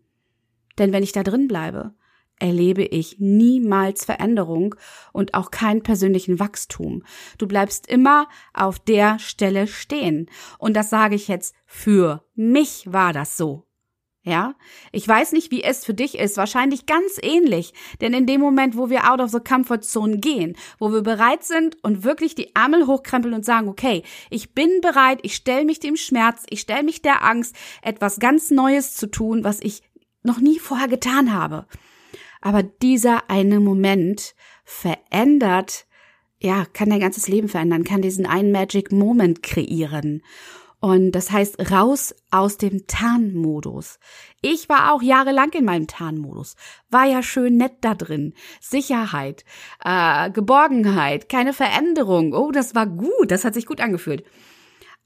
Denn 0.79 0.93
wenn 0.93 1.03
ich 1.03 1.11
da 1.11 1.25
drin 1.25 1.49
bleibe, 1.49 1.95
erlebe 2.39 2.85
ich 2.85 3.17
niemals 3.19 4.05
Veränderung 4.05 4.77
und 5.13 5.35
auch 5.35 5.51
keinen 5.51 5.83
persönlichen 5.83 6.39
Wachstum. 6.39 7.03
Du 7.39 7.49
bleibst 7.49 7.89
immer 7.89 8.29
auf 8.55 8.79
der 8.79 9.19
Stelle 9.19 9.67
stehen. 9.67 10.31
Und 10.59 10.75
das 10.75 10.91
sage 10.91 11.17
ich 11.17 11.27
jetzt, 11.27 11.57
für 11.67 12.25
mich 12.37 12.93
war 12.93 13.13
das 13.13 13.37
so. 13.37 13.67
Ja, 14.25 14.55
ich 14.93 15.07
weiß 15.09 15.33
nicht, 15.33 15.51
wie 15.51 15.65
es 15.65 15.85
für 15.85 15.95
dich 15.95 16.17
ist, 16.17 16.37
wahrscheinlich 16.37 16.87
ganz 16.87 17.19
ähnlich, 17.21 17.75
denn 18.01 18.15
in 18.15 18.25
dem 18.25 18.41
Moment, 18.41 18.77
wo 18.77 18.89
wir 18.89 19.11
out 19.11 19.19
of 19.19 19.31
the 19.31 19.41
comfort 19.41 19.81
zone 19.83 20.19
gehen, 20.19 20.57
wo 20.79 20.93
wir 20.93 21.03
bereit 21.03 21.43
sind 21.43 21.77
und 21.83 22.05
wirklich 22.05 22.37
die 22.37 22.55
Ärmel 22.55 22.87
hochkrempeln 22.87 23.35
und 23.35 23.45
sagen, 23.45 23.69
okay, 23.69 24.05
ich 24.31 24.55
bin 24.55 24.81
bereit, 24.81 25.19
ich 25.23 25.35
stelle 25.35 25.65
mich 25.65 25.81
dem 25.81 25.97
Schmerz, 25.97 26.45
ich 26.51 26.61
stelle 26.61 26.85
mich 26.85 27.03
der 27.03 27.25
Angst, 27.25 27.57
etwas 27.83 28.21
ganz 28.21 28.53
Neues 28.53 28.95
zu 28.95 29.11
tun, 29.11 29.43
was 29.43 29.59
ich 29.61 29.83
noch 30.23 30.39
nie 30.39 30.61
vorher 30.61 30.87
getan 30.87 31.33
habe. 31.33 31.67
Aber 32.41 32.63
dieser 32.63 33.29
eine 33.29 33.59
Moment 33.59 34.37
verändert, 34.65 35.87
ja, 36.41 36.65
kann 36.73 36.91
dein 36.91 37.01
ganzes 37.01 37.27
Leben 37.27 37.49
verändern, 37.49 37.83
kann 37.83 38.03
diesen 38.03 38.27
einen 38.27 38.53
Magic 38.53 38.93
Moment 38.93 39.43
kreieren. 39.43 40.23
Und 40.83 41.13
das 41.13 41.31
heißt 41.31 41.71
raus 41.71 42.13
aus 42.33 42.59
dem 42.59 42.89
Tarnmodus. 42.89 44.01
Ich 44.41 44.69
war 44.69 44.93
auch 44.93 45.01
jahrelang 45.01 45.53
in 45.53 45.65
meinem 45.65 45.87
Tarnmodus. 45.87 46.57
War 46.91 47.05
ja 47.05 47.23
schön 47.23 47.57
nett 47.57 47.77
da 47.83 47.95
drin. 47.95 48.35
Sicherheit, 48.61 49.45
äh, 49.85 50.29
Geborgenheit, 50.33 51.29
keine 51.29 51.53
Veränderung. 51.53 52.35
Oh, 52.35 52.51
das 52.51 52.75
war 52.75 52.89
gut. 52.89 53.31
Das 53.31 53.45
hat 53.45 53.55
sich 53.55 53.67
gut 53.67 53.81
angefühlt. 53.81 54.25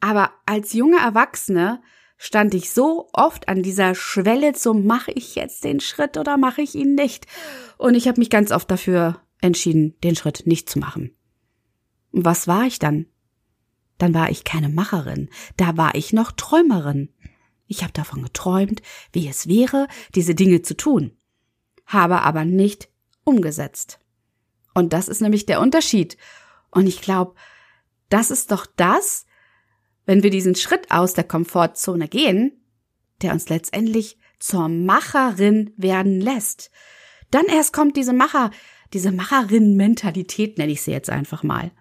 Aber 0.01 0.31
als 0.47 0.73
junge 0.73 0.97
Erwachsene 0.97 1.83
stand 2.17 2.55
ich 2.55 2.73
so 2.73 3.11
oft 3.13 3.51
an 3.51 3.63
dieser 3.63 3.95
Schwelle 3.95 4.55
zum 4.55 4.87
mache 4.87 5.13
ich 5.13 5.35
jetzt 5.35 5.63
den 5.63 5.81
Schritt 5.81 6.17
oder 6.17 6.39
mache 6.39 6.63
ich 6.63 6.75
ihn 6.75 6.95
nicht. 6.95 7.27
Und 7.77 7.97
ich 7.97 8.09
habe 8.09 8.19
mich 8.19 8.31
ganz 8.31 8.51
oft 8.51 8.71
dafür 8.71 9.21
entschieden, 9.43 9.95
den 10.03 10.17
Schritt 10.17 10.47
nicht 10.47 10.71
zu 10.71 10.79
machen. 10.79 11.15
Was 12.13 12.49
war 12.49 12.63
ich 12.63 12.79
dann? 12.79 13.09
Dann 13.99 14.15
war 14.15 14.31
ich 14.31 14.45
keine 14.45 14.69
Macherin, 14.69 15.31
da 15.57 15.77
war 15.77 15.95
ich 15.95 16.13
noch 16.13 16.33
Träumerin. 16.33 17.11
Ich 17.67 17.83
habe 17.83 17.93
davon 17.93 18.23
geträumt, 18.23 18.83
wie 19.13 19.27
es 19.29 19.49
wäre, 19.49 19.89
diese 20.15 20.35
Dinge 20.35 20.63
zu 20.63 20.77
tun, 20.77 21.17
habe 21.87 22.23
aber 22.23 22.45
nicht 22.45 22.89
umgesetzt. 23.25 23.99
Und 24.75 24.93
das 24.93 25.09
ist 25.09 25.21
nämlich 25.21 25.47
der 25.47 25.61
Unterschied. 25.61 26.17
Und 26.71 26.87
ich 26.87 27.01
glaube, 27.01 27.35
das 28.09 28.31
ist 28.31 28.53
doch 28.53 28.67
das, 28.67 29.27
wenn 30.05 30.23
wir 30.23 30.31
diesen 30.31 30.55
Schritt 30.55 30.91
aus 30.91 31.15
der 31.15 31.25
Komfortzone 31.25 32.09
gehen, 32.09 32.53
der 33.23 33.33
uns 33.33 33.49
letztendlich 33.49 34.19
zur 34.39 34.69
Macherin 34.69 35.73
werden 35.77 36.21
lässt. 36.21 36.71
Dann 37.31 37.47
erst 37.47 37.73
kommt 37.73 37.97
diese 37.97 38.13
Macher, 38.13 38.51
diese 38.93 39.11
Macherin-Mentalität, 39.11 40.59
nenne 40.59 40.73
ich 40.73 40.83
sie 40.83 40.93
jetzt 40.93 41.11
einfach 41.11 41.43
mal 41.43 41.73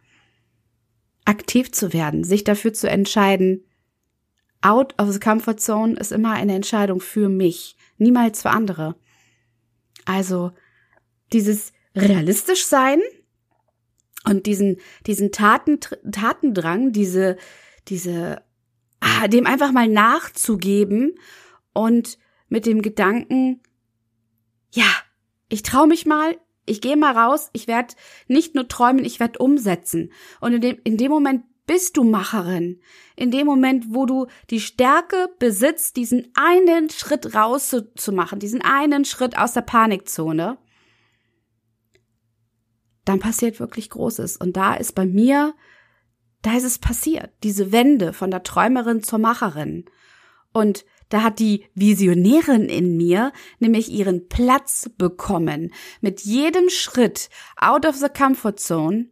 aktiv 1.26 1.72
zu 1.72 1.94
werden, 1.94 2.24
sich 2.24 2.44
dafür 2.44 2.74
zu 2.74 2.90
entscheiden, 2.90 3.66
out 4.62 5.00
of 5.00 5.12
the 5.12 5.20
comfort 5.20 5.58
zone 5.58 5.96
ist 6.00 6.12
immer 6.12 6.32
eine 6.34 6.56
Entscheidung 6.56 7.02
für 7.02 7.30
mich, 7.30 7.76
niemals 7.98 8.42
für 8.42 8.52
andere. 8.52 8.96
Also 10.06 10.52
dieses 11.34 11.74
realistisch 11.96 12.66
sein 12.66 13.00
und 14.26 14.46
diesen 14.46 14.78
diesen 15.06 15.32
Taten, 15.32 15.80
Tatendrang, 15.80 16.92
diese 16.92 17.38
diese 17.88 18.42
ah, 19.00 19.28
dem 19.28 19.46
einfach 19.46 19.72
mal 19.72 19.88
nachzugeben 19.88 21.18
und 21.74 22.18
mit 22.48 22.66
dem 22.66 22.82
Gedanken, 22.82 23.62
ja, 24.72 24.90
ich 25.50 25.64
traue 25.64 25.88
mich 25.88 26.06
mal, 26.06 26.38
ich 26.66 26.82
gehe 26.82 26.98
mal 26.98 27.18
raus, 27.18 27.50
ich 27.54 27.68
werde 27.68 27.96
nicht 28.28 28.56
nur 28.56 28.68
träumen, 28.68 29.06
ich 29.06 29.20
werde 29.20 29.40
umsetzen. 29.40 30.12
Und 30.40 30.54
in 30.54 30.62
dem, 30.62 30.78
in 30.84 30.98
dem 30.98 31.12
Moment 31.12 31.44
bist 31.68 31.98
du 31.98 32.04
Macherin. 32.04 32.80
In 33.16 33.32
dem 33.32 33.46
Moment, 33.46 33.86
wo 33.90 34.06
du 34.06 34.28
die 34.50 34.60
Stärke 34.60 35.30
besitzt, 35.40 35.96
diesen 35.96 36.32
einen 36.36 36.90
Schritt 36.90 37.34
rauszumachen, 37.36 38.40
diesen 38.40 38.62
einen 38.62 39.06
Schritt 39.06 39.38
aus 39.38 39.54
der 39.54 39.62
Panikzone, 39.62 40.58
dann 43.04 43.20
passiert 43.20 43.60
wirklich 43.60 43.90
Großes. 43.90 44.38
Und 44.38 44.58
da 44.58 44.76
ist 44.76 44.94
bei 44.94 45.06
mir, 45.06 45.54
da 46.42 46.56
ist 46.56 46.64
es 46.64 46.80
passiert. 46.80 47.32
Diese 47.44 47.72
Wende 47.72 48.14
von 48.14 48.32
der 48.32 48.44
Träumerin 48.44 49.04
zur 49.04 49.20
Macherin. 49.20 49.86
Und 50.54 50.86
da 51.10 51.24
hat 51.24 51.40
die 51.40 51.66
Visionärin 51.74 52.68
in 52.68 52.98
mir 52.98 53.32
nämlich 53.60 53.92
ihren 53.92 54.28
Platz 54.28 54.90
bekommen. 54.98 55.74
Mit 56.02 56.22
jedem 56.22 56.70
Schritt 56.70 57.30
out 57.58 57.86
of 57.86 57.96
the 57.96 58.10
comfort 58.10 58.56
zone 58.58 59.10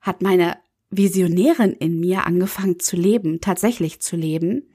hat 0.00 0.22
meine 0.22 0.56
Visionärin 0.90 1.72
in 1.72 2.00
mir 2.00 2.26
angefangen 2.26 2.80
zu 2.80 2.96
leben, 2.96 3.40
tatsächlich 3.40 4.00
zu 4.00 4.16
leben. 4.16 4.72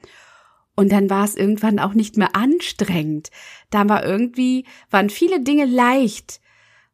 Und 0.74 0.92
dann 0.92 1.10
war 1.10 1.24
es 1.24 1.36
irgendwann 1.36 1.78
auch 1.78 1.94
nicht 1.94 2.16
mehr 2.16 2.34
anstrengend. 2.34 3.30
Da 3.70 3.88
war 3.88 4.04
irgendwie, 4.04 4.66
waren 4.90 5.10
viele 5.10 5.40
Dinge 5.40 5.66
leicht, 5.66 6.40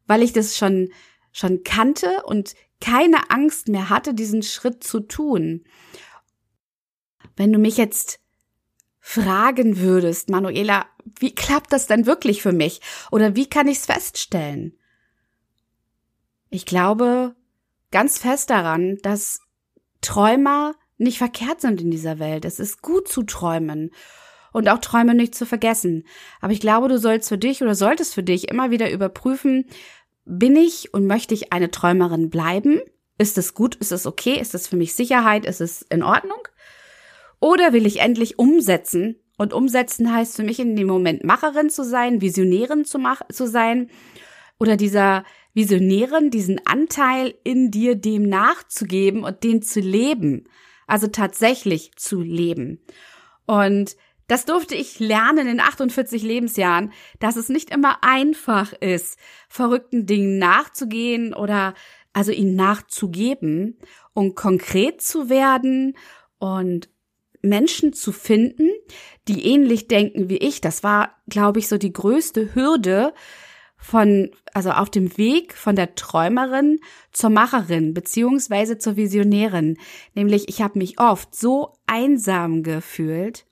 weil 0.07 0.23
ich 0.23 0.33
das 0.33 0.57
schon, 0.57 0.89
schon 1.31 1.63
kannte 1.63 2.23
und 2.25 2.55
keine 2.81 3.29
Angst 3.29 3.67
mehr 3.67 3.89
hatte, 3.89 4.13
diesen 4.13 4.41
Schritt 4.41 4.83
zu 4.83 5.01
tun. 5.01 5.65
Wenn 7.35 7.53
du 7.53 7.59
mich 7.59 7.77
jetzt 7.77 8.19
fragen 9.09 9.79
würdest, 9.79 10.29
Manuela, 10.29 10.85
wie 11.17 11.33
klappt 11.33 11.73
das 11.73 11.87
denn 11.87 12.05
wirklich 12.05 12.43
für 12.43 12.51
mich? 12.51 12.79
Oder 13.11 13.35
wie 13.35 13.49
kann 13.49 13.67
ich 13.67 13.79
es 13.79 13.87
feststellen? 13.87 14.77
Ich 16.51 16.67
glaube 16.67 17.35
ganz 17.89 18.19
fest 18.19 18.51
daran, 18.51 18.99
dass 19.01 19.39
Träumer 20.01 20.75
nicht 20.99 21.17
verkehrt 21.17 21.59
sind 21.59 21.81
in 21.81 21.89
dieser 21.89 22.19
Welt. 22.19 22.45
Es 22.45 22.59
ist 22.59 22.83
gut 22.83 23.07
zu 23.07 23.23
träumen 23.23 23.89
und 24.53 24.69
auch 24.69 24.77
Träume 24.77 25.15
nicht 25.15 25.33
zu 25.33 25.47
vergessen. 25.47 26.05
Aber 26.39 26.53
ich 26.53 26.59
glaube, 26.61 26.87
du 26.87 26.99
sollst 26.99 27.29
für 27.29 27.39
dich 27.39 27.63
oder 27.63 27.73
solltest 27.73 28.13
für 28.13 28.23
dich 28.23 28.47
immer 28.47 28.69
wieder 28.69 28.91
überprüfen, 28.91 29.65
bin 30.25 30.55
ich 30.55 30.93
und 30.93 31.07
möchte 31.07 31.33
ich 31.33 31.51
eine 31.51 31.71
Träumerin 31.71 32.29
bleiben? 32.29 32.79
Ist 33.17 33.39
es 33.39 33.55
gut? 33.55 33.73
Ist 33.73 33.91
es 33.91 34.05
okay? 34.05 34.39
Ist 34.39 34.53
es 34.53 34.67
für 34.67 34.77
mich 34.77 34.93
Sicherheit? 34.93 35.45
Ist 35.47 35.61
es 35.61 35.81
in 35.81 36.03
Ordnung? 36.03 36.47
Oder 37.39 37.73
will 37.73 37.85
ich 37.85 38.01
endlich 38.01 38.39
umsetzen? 38.39 39.17
Und 39.37 39.53
umsetzen 39.53 40.13
heißt 40.13 40.35
für 40.35 40.43
mich 40.43 40.59
in 40.59 40.75
dem 40.75 40.87
Moment 40.87 41.23
Macherin 41.23 41.69
zu 41.69 41.85
sein, 41.85 42.19
Visionärin 42.19 42.83
zu, 42.83 42.99
mach 42.99 43.21
zu 43.31 43.47
sein 43.47 43.89
oder 44.59 44.75
dieser 44.75 45.23
Visionären 45.53 46.29
diesen 46.29 46.59
Anteil 46.65 47.33
in 47.43 47.71
dir 47.71 47.95
dem 47.95 48.23
nachzugeben 48.23 49.23
und 49.23 49.43
den 49.43 49.61
zu 49.61 49.79
leben. 49.79 50.49
Also 50.87 51.07
tatsächlich 51.07 51.91
zu 51.95 52.19
leben. 52.19 52.81
Und 53.45 53.95
das 54.27 54.45
durfte 54.45 54.75
ich 54.75 54.99
lernen 54.99 55.47
in 55.47 55.59
48 55.59 56.21
Lebensjahren, 56.21 56.91
dass 57.19 57.35
es 57.35 57.49
nicht 57.49 57.71
immer 57.71 58.03
einfach 58.03 58.73
ist, 58.73 59.17
verrückten 59.47 60.05
Dingen 60.05 60.37
nachzugehen 60.37 61.33
oder 61.33 61.73
also 62.13 62.31
ihnen 62.31 62.55
nachzugeben 62.55 63.79
und 64.13 64.35
konkret 64.35 65.01
zu 65.01 65.29
werden 65.29 65.95
und 66.37 66.89
Menschen 67.41 67.93
zu 67.93 68.11
finden, 68.11 68.69
die 69.27 69.45
ähnlich 69.45 69.87
denken 69.87 70.29
wie 70.29 70.37
ich. 70.37 70.61
Das 70.61 70.83
war, 70.83 71.15
glaube 71.27 71.59
ich, 71.59 71.67
so 71.67 71.77
die 71.77 71.93
größte 71.93 72.53
Hürde, 72.55 73.13
von, 73.79 74.29
also 74.53 74.71
auf 74.71 74.89
dem 74.89 75.17
Weg 75.17 75.53
von 75.53 75.75
der 75.75 75.95
Träumerin 75.95 76.79
zur 77.11 77.29
Macherin 77.29 77.93
beziehungsweise 77.93 78.77
zur 78.77 78.97
Visionärin. 78.97 79.77
Nämlich, 80.13 80.49
ich 80.49 80.61
habe 80.61 80.77
mich 80.77 80.99
oft 80.99 81.33
so 81.33 81.73
einsam 81.87 82.61
gefühlt. 82.61 83.45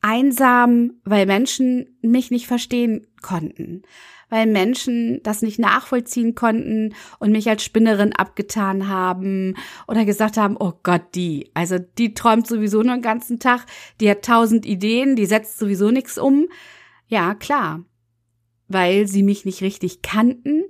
Einsam, 0.00 1.00
weil 1.04 1.26
Menschen 1.26 1.98
mich 2.00 2.30
nicht 2.30 2.46
verstehen 2.46 3.06
konnten. 3.20 3.82
Weil 4.30 4.46
Menschen 4.46 5.20
das 5.22 5.42
nicht 5.42 5.58
nachvollziehen 5.58 6.34
konnten 6.34 6.94
und 7.18 7.32
mich 7.32 7.48
als 7.48 7.62
Spinnerin 7.62 8.14
abgetan 8.14 8.88
haben 8.88 9.56
oder 9.86 10.04
gesagt 10.04 10.36
haben, 10.36 10.56
oh 10.58 10.72
Gott, 10.82 11.02
die, 11.14 11.50
also 11.52 11.78
die 11.98 12.14
träumt 12.14 12.46
sowieso 12.46 12.82
nur 12.82 12.94
den 12.94 13.02
ganzen 13.02 13.38
Tag, 13.38 13.66
die 14.00 14.08
hat 14.08 14.24
tausend 14.24 14.64
Ideen, 14.64 15.16
die 15.16 15.26
setzt 15.26 15.58
sowieso 15.58 15.90
nichts 15.90 16.16
um. 16.16 16.48
Ja, 17.08 17.34
klar 17.34 17.84
weil 18.70 19.06
sie 19.08 19.22
mich 19.22 19.44
nicht 19.44 19.62
richtig 19.62 20.00
kannten. 20.00 20.64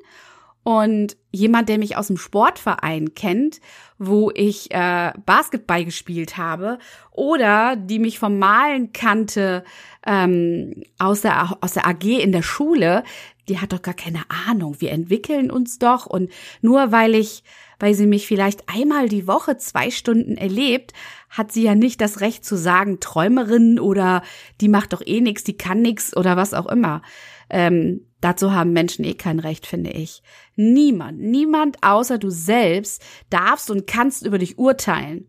Und 0.62 1.16
jemand, 1.32 1.68
der 1.68 1.78
mich 1.78 1.96
aus 1.96 2.08
dem 2.08 2.18
Sportverein 2.18 3.14
kennt, 3.14 3.60
wo 3.98 4.30
ich 4.34 4.70
äh, 4.72 5.12
Basketball 5.24 5.84
gespielt 5.84 6.36
habe, 6.36 6.78
oder 7.12 7.76
die 7.76 7.98
mich 7.98 8.18
vom 8.18 8.38
Malen 8.38 8.92
kannte 8.92 9.64
ähm, 10.06 10.82
aus, 10.98 11.22
der, 11.22 11.56
aus 11.60 11.72
der 11.72 11.86
AG 11.86 12.04
in 12.04 12.32
der 12.32 12.42
Schule, 12.42 13.04
die 13.48 13.58
hat 13.58 13.72
doch 13.72 13.82
gar 13.82 13.94
keine 13.94 14.22
Ahnung. 14.48 14.76
Wir 14.78 14.92
entwickeln 14.92 15.50
uns 15.50 15.78
doch. 15.78 16.06
Und 16.06 16.30
nur 16.60 16.92
weil 16.92 17.14
ich, 17.14 17.42
weil 17.78 17.94
sie 17.94 18.06
mich 18.06 18.26
vielleicht 18.26 18.68
einmal 18.68 19.08
die 19.08 19.26
Woche 19.26 19.56
zwei 19.56 19.90
Stunden 19.90 20.36
erlebt, 20.36 20.92
hat 21.28 21.52
sie 21.52 21.62
ja 21.62 21.74
nicht 21.74 22.00
das 22.00 22.20
Recht 22.20 22.44
zu 22.44 22.56
sagen, 22.56 23.00
Träumerin 23.00 23.80
oder 23.80 24.22
die 24.60 24.68
macht 24.68 24.92
doch 24.92 25.02
eh 25.04 25.20
nix, 25.20 25.44
die 25.44 25.56
kann 25.56 25.82
nix 25.82 26.16
oder 26.16 26.36
was 26.36 26.54
auch 26.54 26.66
immer. 26.66 27.02
Ähm, 27.50 28.06
dazu 28.20 28.52
haben 28.52 28.72
Menschen 28.72 29.04
eh 29.04 29.14
kein 29.14 29.40
Recht, 29.40 29.66
finde 29.66 29.90
ich. 29.90 30.22
Niemand, 30.56 31.20
niemand 31.20 31.78
außer 31.82 32.18
du 32.18 32.30
selbst 32.30 33.02
darfst 33.28 33.70
und 33.70 33.86
kannst 33.86 34.24
über 34.24 34.38
dich 34.38 34.58
urteilen. 34.58 35.26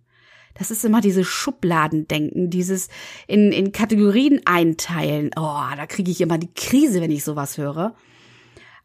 Das 0.53 0.69
ist 0.69 0.83
immer 0.83 1.01
dieses 1.01 1.27
Schubladendenken, 1.27 2.49
dieses 2.49 2.89
in, 3.27 3.51
in 3.51 3.71
Kategorien 3.71 4.41
einteilen. 4.45 5.31
Oh, 5.35 5.63
da 5.75 5.85
kriege 5.87 6.11
ich 6.11 6.21
immer 6.21 6.37
die 6.37 6.53
Krise, 6.53 7.01
wenn 7.01 7.11
ich 7.11 7.23
sowas 7.23 7.57
höre. 7.57 7.95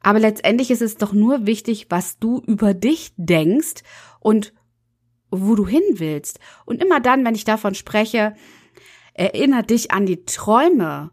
Aber 0.00 0.20
letztendlich 0.20 0.70
ist 0.70 0.82
es 0.82 0.96
doch 0.96 1.12
nur 1.12 1.46
wichtig, 1.46 1.86
was 1.90 2.18
du 2.18 2.40
über 2.46 2.74
dich 2.74 3.12
denkst 3.16 3.82
und 4.20 4.54
wo 5.30 5.56
du 5.56 5.66
hin 5.66 5.82
willst. 5.94 6.38
Und 6.64 6.82
immer 6.82 7.00
dann, 7.00 7.24
wenn 7.24 7.34
ich 7.34 7.44
davon 7.44 7.74
spreche, 7.74 8.34
erinnere 9.14 9.64
dich 9.64 9.90
an 9.90 10.06
die 10.06 10.24
Träume, 10.24 11.10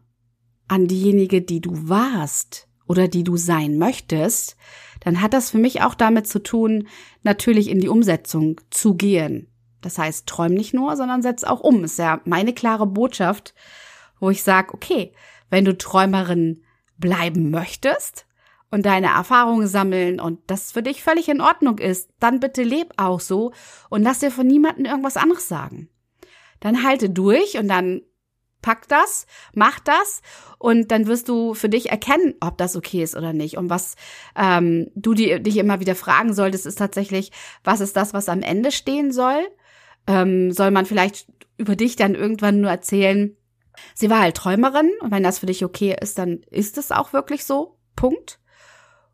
an 0.68 0.86
diejenige, 0.86 1.42
die 1.42 1.60
du 1.60 1.88
warst 1.88 2.68
oder 2.86 3.08
die 3.08 3.24
du 3.24 3.36
sein 3.36 3.78
möchtest, 3.78 4.56
dann 5.00 5.20
hat 5.20 5.32
das 5.32 5.50
für 5.50 5.58
mich 5.58 5.82
auch 5.82 5.94
damit 5.94 6.26
zu 6.26 6.42
tun, 6.42 6.88
natürlich 7.22 7.68
in 7.68 7.80
die 7.80 7.88
Umsetzung 7.88 8.60
zu 8.70 8.94
gehen. 8.94 9.48
Das 9.80 9.98
heißt, 9.98 10.26
träum 10.26 10.54
nicht 10.54 10.72
nur, 10.72 10.96
sondern 10.96 11.22
setz 11.22 11.44
auch 11.44 11.60
um. 11.60 11.84
Ist 11.84 11.98
ja 11.98 12.20
meine 12.24 12.54
klare 12.54 12.86
Botschaft, 12.86 13.54
wo 14.18 14.30
ich 14.30 14.42
sage, 14.42 14.72
okay, 14.72 15.12
wenn 15.50 15.66
du 15.66 15.76
Träumerin 15.76 16.62
bleiben 16.96 17.50
möchtest 17.50 18.26
und 18.70 18.86
deine 18.86 19.08
Erfahrungen 19.08 19.66
sammeln 19.66 20.20
und 20.20 20.40
das 20.46 20.72
für 20.72 20.82
dich 20.82 21.02
völlig 21.02 21.28
in 21.28 21.42
Ordnung 21.42 21.78
ist, 21.78 22.10
dann 22.18 22.40
bitte 22.40 22.62
leb 22.62 22.94
auch 22.96 23.20
so 23.20 23.52
und 23.90 24.02
lass 24.02 24.20
dir 24.20 24.30
von 24.30 24.46
niemandem 24.46 24.86
irgendwas 24.86 25.18
anderes 25.18 25.48
sagen. 25.48 25.88
Dann 26.60 26.82
halte 26.82 27.10
durch 27.10 27.58
und 27.58 27.68
dann 27.68 28.00
pack 28.64 28.88
das, 28.88 29.26
mach 29.52 29.78
das 29.78 30.22
und 30.56 30.90
dann 30.90 31.06
wirst 31.06 31.28
du 31.28 31.52
für 31.52 31.68
dich 31.68 31.90
erkennen, 31.90 32.32
ob 32.40 32.56
das 32.56 32.76
okay 32.76 33.02
ist 33.02 33.14
oder 33.14 33.34
nicht. 33.34 33.58
Und 33.58 33.68
was 33.68 33.94
ähm, 34.34 34.90
du 34.94 35.12
die, 35.12 35.42
dich 35.42 35.58
immer 35.58 35.80
wieder 35.80 35.94
fragen 35.94 36.32
solltest, 36.32 36.64
ist 36.64 36.78
tatsächlich, 36.78 37.30
was 37.62 37.80
ist 37.80 37.94
das, 37.94 38.14
was 38.14 38.30
am 38.30 38.40
Ende 38.40 38.72
stehen 38.72 39.12
soll? 39.12 39.46
Ähm, 40.06 40.50
soll 40.50 40.70
man 40.70 40.86
vielleicht 40.86 41.26
über 41.58 41.76
dich 41.76 41.96
dann 41.96 42.14
irgendwann 42.14 42.62
nur 42.62 42.70
erzählen, 42.70 43.36
sie 43.94 44.08
war 44.08 44.20
halt 44.20 44.38
Träumerin 44.38 44.90
und 45.02 45.10
wenn 45.10 45.22
das 45.22 45.40
für 45.40 45.46
dich 45.46 45.62
okay 45.62 45.94
ist, 46.00 46.16
dann 46.16 46.40
ist 46.50 46.78
es 46.78 46.90
auch 46.90 47.12
wirklich 47.12 47.44
so. 47.44 47.76
Punkt. 47.96 48.40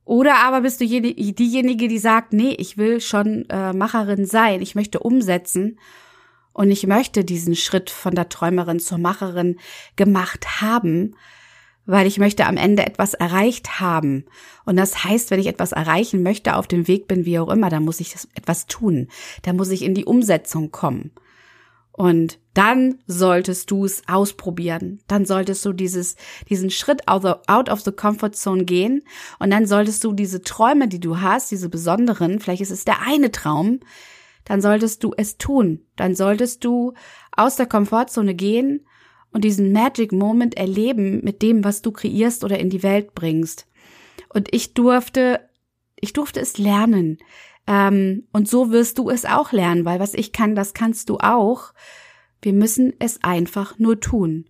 Oder 0.05 0.37
aber 0.45 0.61
bist 0.61 0.81
du 0.81 0.87
diejenige, 0.87 1.89
die 1.89 1.99
sagt, 1.99 2.33
nee, 2.33 2.55
ich 2.57 2.79
will 2.79 3.01
schon 3.01 3.49
äh, 3.51 3.73
Macherin 3.73 4.27
sein, 4.27 4.63
ich 4.63 4.77
möchte 4.77 5.01
umsetzen 5.01 5.77
und 6.61 6.71
ich 6.71 6.87
möchte 6.87 7.25
diesen 7.25 7.57
Schritt 7.57 7.89
von 7.89 8.15
der 8.15 8.29
Träumerin 8.29 8.81
zur 8.81 8.99
Macherin 8.99 9.59
gemacht 9.97 10.61
haben, 10.61 11.17
weil 11.87 12.07
ich 12.07 12.19
möchte 12.19 12.45
am 12.45 12.59
Ende 12.59 12.85
etwas 12.85 13.15
erreicht 13.15 13.81
haben. 13.81 14.27
Und 14.67 14.77
das 14.77 15.03
heißt, 15.03 15.31
wenn 15.31 15.41
ich 15.41 15.47
etwas 15.47 15.73
erreichen 15.73 16.23
möchte, 16.23 16.57
auf 16.57 16.69
dem 16.69 16.87
Weg 16.87 17.09
bin, 17.09 17.25
wie 17.25 17.39
auch 17.39 17.49
immer, 17.49 17.71
dann 17.71 17.83
muss 17.83 17.99
ich 17.99 18.15
etwas 18.35 18.67
tun. 18.67 19.09
Da 19.41 19.55
muss 19.55 19.71
ich 19.71 19.81
in 19.81 19.95
die 19.95 20.05
Umsetzung 20.05 20.71
kommen. 20.71 21.13
Und 21.93 22.39
dann 22.53 22.99
solltest 23.07 23.71
du 23.71 23.87
es 23.87 24.03
ausprobieren. 24.07 25.01
Dann 25.07 25.25
solltest 25.25 25.65
du 25.65 25.73
dieses, 25.73 26.17
diesen 26.51 26.69
Schritt 26.69 27.09
out 27.09 27.71
of 27.71 27.81
the 27.81 27.93
comfort 27.93 28.33
zone 28.33 28.67
gehen. 28.67 29.03
Und 29.39 29.49
dann 29.49 29.65
solltest 29.65 30.05
du 30.05 30.13
diese 30.13 30.43
Träume, 30.43 30.89
die 30.89 31.01
du 31.01 31.23
hast, 31.23 31.51
diese 31.51 31.71
besonderen, 31.71 32.39
vielleicht 32.39 32.61
ist 32.61 32.71
es 32.71 32.85
der 32.85 33.01
eine 33.01 33.33
Traum, 33.33 33.81
dann 34.51 34.63
solltest 34.63 35.05
du 35.05 35.13
es 35.17 35.39
tun. 35.39 35.87
Dann 35.95 36.17
solltest 36.17 36.65
du 36.65 36.95
aus 37.31 37.55
der 37.55 37.67
Komfortzone 37.67 38.35
gehen 38.35 38.85
und 39.31 39.45
diesen 39.45 39.71
Magic 39.71 40.11
Moment 40.11 40.57
erleben 40.57 41.21
mit 41.23 41.41
dem, 41.41 41.63
was 41.63 41.83
du 41.83 41.93
kreierst 41.93 42.43
oder 42.43 42.59
in 42.59 42.69
die 42.69 42.83
Welt 42.83 43.15
bringst. 43.15 43.69
Und 44.29 44.53
ich 44.53 44.75
durfte, 44.75 45.49
ich 46.01 46.15
durfte 46.15 46.41
es 46.41 46.59
lernen. 46.59 47.19
Ähm, 47.69 48.25
und 48.33 48.49
so 48.49 48.73
wirst 48.73 48.99
du 48.99 49.09
es 49.09 49.25
auch 49.25 49.53
lernen, 49.53 49.85
weil 49.85 50.01
was 50.01 50.15
ich 50.15 50.33
kann, 50.33 50.57
das 50.57 50.75
kannst 50.75 51.11
du 51.11 51.19
auch. 51.19 51.73
Wir 52.43 52.53
müssen 52.53 52.93
es 52.99 53.23
einfach 53.23 53.79
nur 53.79 54.01
tun. 54.01 54.47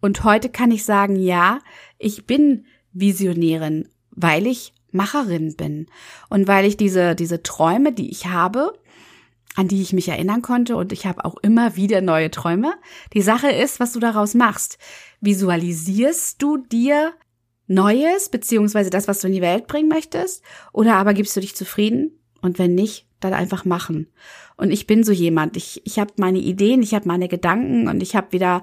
Und 0.00 0.24
heute 0.24 0.48
kann 0.48 0.72
ich 0.72 0.84
sagen, 0.84 1.14
ja, 1.14 1.60
ich 2.00 2.26
bin 2.26 2.66
Visionärin, 2.92 3.88
weil 4.10 4.48
ich 4.48 4.74
Macherin 4.90 5.54
bin 5.54 5.86
und 6.28 6.48
weil 6.48 6.64
ich 6.64 6.76
diese, 6.76 7.14
diese 7.14 7.44
Träume, 7.44 7.92
die 7.92 8.10
ich 8.10 8.26
habe, 8.26 8.72
an 9.54 9.68
die 9.68 9.82
ich 9.82 9.92
mich 9.92 10.08
erinnern 10.08 10.42
konnte 10.42 10.76
und 10.76 10.92
ich 10.92 11.06
habe 11.06 11.24
auch 11.24 11.36
immer 11.42 11.76
wieder 11.76 12.00
neue 12.00 12.30
Träume. 12.30 12.74
Die 13.12 13.22
Sache 13.22 13.50
ist, 13.50 13.80
was 13.80 13.92
du 13.92 14.00
daraus 14.00 14.34
machst. 14.34 14.78
Visualisierst 15.20 16.42
du 16.42 16.58
dir 16.58 17.12
Neues, 17.66 18.28
beziehungsweise 18.28 18.90
das, 18.90 19.08
was 19.08 19.20
du 19.20 19.28
in 19.28 19.32
die 19.32 19.40
Welt 19.40 19.66
bringen 19.66 19.88
möchtest? 19.88 20.42
Oder 20.72 20.96
aber 20.96 21.14
gibst 21.14 21.36
du 21.36 21.40
dich 21.40 21.54
zufrieden? 21.56 22.20
Und 22.42 22.58
wenn 22.58 22.74
nicht, 22.74 23.06
dann 23.20 23.32
einfach 23.32 23.64
machen. 23.64 24.08
Und 24.56 24.70
ich 24.70 24.86
bin 24.86 25.02
so 25.02 25.12
jemand. 25.12 25.56
Ich, 25.56 25.80
ich 25.86 25.98
habe 25.98 26.12
meine 26.16 26.38
Ideen, 26.38 26.82
ich 26.82 26.94
habe 26.94 27.08
meine 27.08 27.28
Gedanken 27.28 27.88
und 27.88 28.02
ich 28.02 28.14
habe 28.16 28.32
wieder 28.32 28.60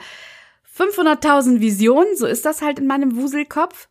500.000 0.78 1.60
Visionen, 1.60 2.16
so 2.16 2.28
ist 2.28 2.46
das 2.46 2.62
halt 2.62 2.80
in 2.80 2.88
meinem 2.88 3.16
Wuselkopf. 3.16 3.90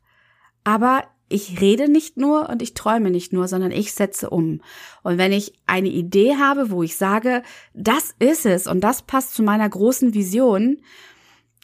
Aber 0.64 1.04
ich 1.30 1.60
rede 1.60 1.90
nicht 1.90 2.16
nur 2.16 2.48
und 2.50 2.60
ich 2.60 2.74
träume 2.74 3.10
nicht 3.10 3.32
nur, 3.32 3.48
sondern 3.48 3.70
ich 3.70 3.94
setze 3.94 4.28
um. 4.30 4.60
Und 5.02 5.16
wenn 5.16 5.32
ich 5.32 5.54
eine 5.66 5.88
Idee 5.88 6.36
habe, 6.36 6.70
wo 6.70 6.82
ich 6.82 6.96
sage, 6.96 7.42
das 7.72 8.14
ist 8.18 8.44
es 8.44 8.66
und 8.66 8.82
das 8.82 9.02
passt 9.02 9.34
zu 9.34 9.42
meiner 9.42 9.68
großen 9.68 10.12
Vision, 10.12 10.82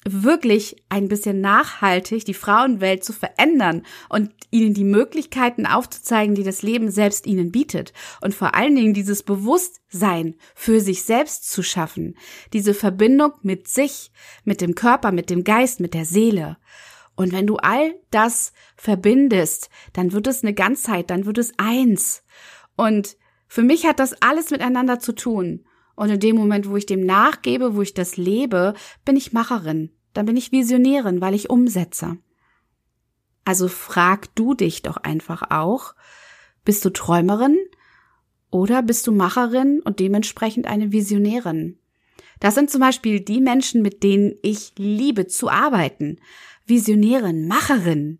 wirklich 0.08 0.76
ein 0.88 1.08
bisschen 1.08 1.40
nachhaltig 1.40 2.24
die 2.24 2.34
Frauenwelt 2.34 3.04
zu 3.04 3.12
verändern 3.12 3.82
und 4.08 4.30
ihnen 4.52 4.72
die 4.72 4.84
Möglichkeiten 4.84 5.66
aufzuzeigen, 5.66 6.36
die 6.36 6.44
das 6.44 6.62
Leben 6.62 6.92
selbst 6.92 7.26
ihnen 7.26 7.50
bietet 7.50 7.92
und 8.20 8.34
vor 8.34 8.54
allen 8.54 8.76
Dingen 8.76 8.94
dieses 8.94 9.24
Bewusstsein 9.24 10.36
für 10.54 10.80
sich 10.80 11.02
selbst 11.02 11.50
zu 11.50 11.64
schaffen, 11.64 12.16
diese 12.52 12.72
Verbindung 12.72 13.32
mit 13.42 13.66
sich, 13.66 14.12
mit 14.44 14.60
dem 14.60 14.76
Körper, 14.76 15.10
mit 15.10 15.28
dem 15.28 15.42
Geist, 15.42 15.80
mit 15.80 15.92
der 15.92 16.04
Seele. 16.04 16.56
Und 17.16 17.32
wenn 17.32 17.46
du 17.46 17.56
all 17.56 17.94
das 18.10 18.52
verbindest, 18.76 19.70
dann 19.94 20.12
wird 20.12 20.26
es 20.26 20.42
eine 20.42 20.54
Ganzheit, 20.54 21.10
dann 21.10 21.24
wird 21.24 21.38
es 21.38 21.52
eins. 21.56 22.22
Und 22.76 23.16
für 23.48 23.62
mich 23.62 23.86
hat 23.86 23.98
das 23.98 24.20
alles 24.22 24.50
miteinander 24.50 25.00
zu 25.00 25.12
tun. 25.14 25.64
Und 25.94 26.10
in 26.10 26.20
dem 26.20 26.36
Moment, 26.36 26.68
wo 26.68 26.76
ich 26.76 26.84
dem 26.84 27.04
nachgebe, 27.06 27.74
wo 27.74 27.80
ich 27.80 27.94
das 27.94 28.18
lebe, 28.18 28.74
bin 29.04 29.16
ich 29.16 29.32
Macherin. 29.32 29.90
Dann 30.12 30.26
bin 30.26 30.36
ich 30.36 30.52
Visionärin, 30.52 31.22
weil 31.22 31.34
ich 31.34 31.48
umsetze. 31.48 32.18
Also 33.44 33.68
frag 33.68 34.34
du 34.34 34.54
dich 34.54 34.82
doch 34.82 34.98
einfach 34.98 35.50
auch, 35.50 35.94
bist 36.64 36.84
du 36.84 36.90
Träumerin 36.90 37.56
oder 38.50 38.82
bist 38.82 39.06
du 39.06 39.12
Macherin 39.12 39.80
und 39.80 40.00
dementsprechend 40.00 40.66
eine 40.66 40.92
Visionärin? 40.92 41.78
Das 42.40 42.54
sind 42.54 42.70
zum 42.70 42.80
Beispiel 42.80 43.20
die 43.20 43.40
Menschen, 43.40 43.82
mit 43.82 44.02
denen 44.02 44.34
ich 44.42 44.72
liebe 44.76 45.26
zu 45.26 45.48
arbeiten, 45.48 46.18
Visionärin, 46.66 47.46
Macherin, 47.46 48.18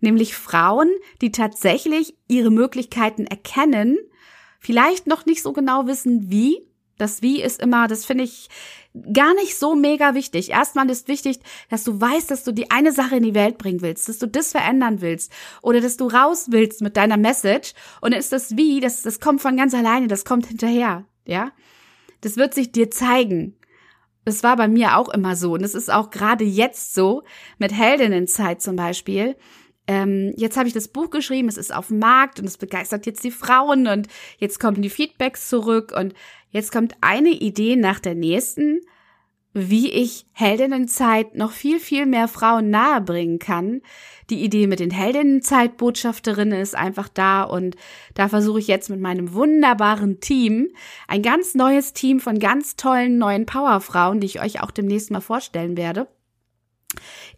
nämlich 0.00 0.34
Frauen, 0.34 0.90
die 1.20 1.32
tatsächlich 1.32 2.16
ihre 2.28 2.50
Möglichkeiten 2.50 3.26
erkennen, 3.26 3.98
vielleicht 4.58 5.06
noch 5.06 5.26
nicht 5.26 5.42
so 5.42 5.52
genau 5.52 5.86
wissen, 5.86 6.30
wie. 6.30 6.66
Das 6.98 7.22
Wie 7.22 7.40
ist 7.40 7.62
immer, 7.62 7.88
das 7.88 8.04
finde 8.04 8.24
ich 8.24 8.50
gar 9.14 9.32
nicht 9.34 9.58
so 9.58 9.74
mega 9.74 10.14
wichtig. 10.14 10.50
Erstmal 10.50 10.90
ist 10.90 11.08
wichtig, 11.08 11.38
dass 11.70 11.82
du 11.82 11.98
weißt, 11.98 12.30
dass 12.30 12.44
du 12.44 12.52
die 12.52 12.70
eine 12.70 12.92
Sache 12.92 13.16
in 13.16 13.22
die 13.22 13.34
Welt 13.34 13.56
bringen 13.56 13.80
willst, 13.80 14.10
dass 14.10 14.18
du 14.18 14.26
das 14.26 14.52
verändern 14.52 15.00
willst 15.00 15.32
oder 15.62 15.80
dass 15.80 15.96
du 15.96 16.08
raus 16.08 16.48
willst 16.50 16.82
mit 16.82 16.98
deiner 16.98 17.16
Message. 17.16 17.72
Und 18.02 18.14
ist 18.14 18.32
das 18.32 18.54
Wie, 18.56 18.80
das, 18.80 19.00
das 19.00 19.18
kommt 19.18 19.40
von 19.40 19.56
ganz 19.56 19.72
alleine, 19.72 20.08
das 20.08 20.26
kommt 20.26 20.46
hinterher, 20.46 21.06
ja. 21.24 21.52
Das 22.20 22.36
wird 22.36 22.52
sich 22.52 22.70
dir 22.70 22.90
zeigen. 22.90 23.56
Das 24.30 24.44
war 24.44 24.54
bei 24.54 24.68
mir 24.68 24.96
auch 24.96 25.08
immer 25.08 25.34
so 25.34 25.54
und 25.54 25.64
es 25.64 25.74
ist 25.74 25.92
auch 25.92 26.10
gerade 26.10 26.44
jetzt 26.44 26.94
so 26.94 27.24
mit 27.58 27.72
Heldinnenzeit 27.72 28.62
zum 28.62 28.76
Beispiel. 28.76 29.34
Ähm, 29.88 30.32
jetzt 30.36 30.56
habe 30.56 30.68
ich 30.68 30.72
das 30.72 30.86
Buch 30.86 31.10
geschrieben, 31.10 31.48
es 31.48 31.56
ist 31.56 31.74
auf 31.74 31.88
dem 31.88 31.98
Markt 31.98 32.38
und 32.38 32.46
es 32.46 32.56
begeistert 32.56 33.06
jetzt 33.06 33.24
die 33.24 33.32
Frauen 33.32 33.88
und 33.88 34.06
jetzt 34.38 34.60
kommen 34.60 34.82
die 34.82 34.88
Feedbacks 34.88 35.48
zurück 35.48 35.92
und 35.92 36.14
jetzt 36.50 36.70
kommt 36.70 36.94
eine 37.00 37.30
Idee 37.30 37.74
nach 37.74 37.98
der 37.98 38.14
nächsten 38.14 38.82
wie 39.52 39.90
ich 39.90 40.26
Heldinnenzeit 40.32 41.34
noch 41.34 41.50
viel, 41.50 41.80
viel 41.80 42.06
mehr 42.06 42.28
Frauen 42.28 42.70
nahebringen 42.70 43.38
kann. 43.40 43.82
Die 44.30 44.44
Idee 44.44 44.68
mit 44.68 44.78
den 44.78 44.92
Heldinnenzeitbotschafterinnen 44.92 46.60
ist 46.60 46.76
einfach 46.76 47.08
da 47.08 47.42
und 47.42 47.76
da 48.14 48.28
versuche 48.28 48.60
ich 48.60 48.68
jetzt 48.68 48.90
mit 48.90 49.00
meinem 49.00 49.34
wunderbaren 49.34 50.20
Team, 50.20 50.68
ein 51.08 51.22
ganz 51.22 51.54
neues 51.54 51.92
Team 51.92 52.20
von 52.20 52.38
ganz 52.38 52.76
tollen 52.76 53.18
neuen 53.18 53.44
Powerfrauen, 53.44 54.20
die 54.20 54.26
ich 54.26 54.40
euch 54.40 54.62
auch 54.62 54.70
demnächst 54.70 55.10
mal 55.10 55.20
vorstellen 55.20 55.76
werde, 55.76 56.06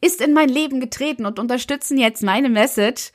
ist 0.03 0.20
in 0.20 0.35
mein 0.35 0.51
Leben 0.51 0.81
getreten 0.81 1.25
und 1.25 1.38
unterstützen 1.38 1.96
jetzt 1.96 2.22
meine 2.22 2.51
Message, 2.51 3.12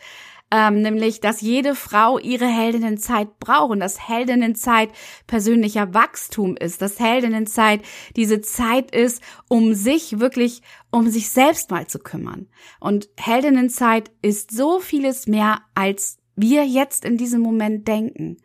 ähm, 0.49 0.81
nämlich, 0.81 1.19
dass 1.19 1.41
jede 1.41 1.75
Frau 1.75 2.19
ihre 2.19 2.47
Heldinnenzeit 2.47 3.39
braucht 3.39 3.71
und 3.71 3.79
dass 3.79 4.07
Heldinnenzeit 4.07 4.89
persönlicher 5.27 5.93
Wachstum 5.93 6.55
ist, 6.55 6.81
dass 6.81 6.99
Heldinnenzeit 6.99 7.81
diese 8.15 8.39
Zeit 8.41 8.95
ist, 8.95 9.21
um 9.49 9.73
sich 9.73 10.19
wirklich, 10.19 10.61
um 10.89 11.09
sich 11.09 11.29
selbst 11.29 11.69
mal 11.69 11.87
zu 11.87 11.99
kümmern. 11.99 12.47
Und 12.79 13.09
Heldinnenzeit 13.17 14.11
ist 14.21 14.51
so 14.51 14.79
vieles 14.79 15.27
mehr, 15.27 15.61
als 15.75 16.17
wir 16.35 16.65
jetzt 16.65 17.03
in 17.03 17.17
diesem 17.17 17.41
Moment 17.41 17.87
denken. 17.87 18.37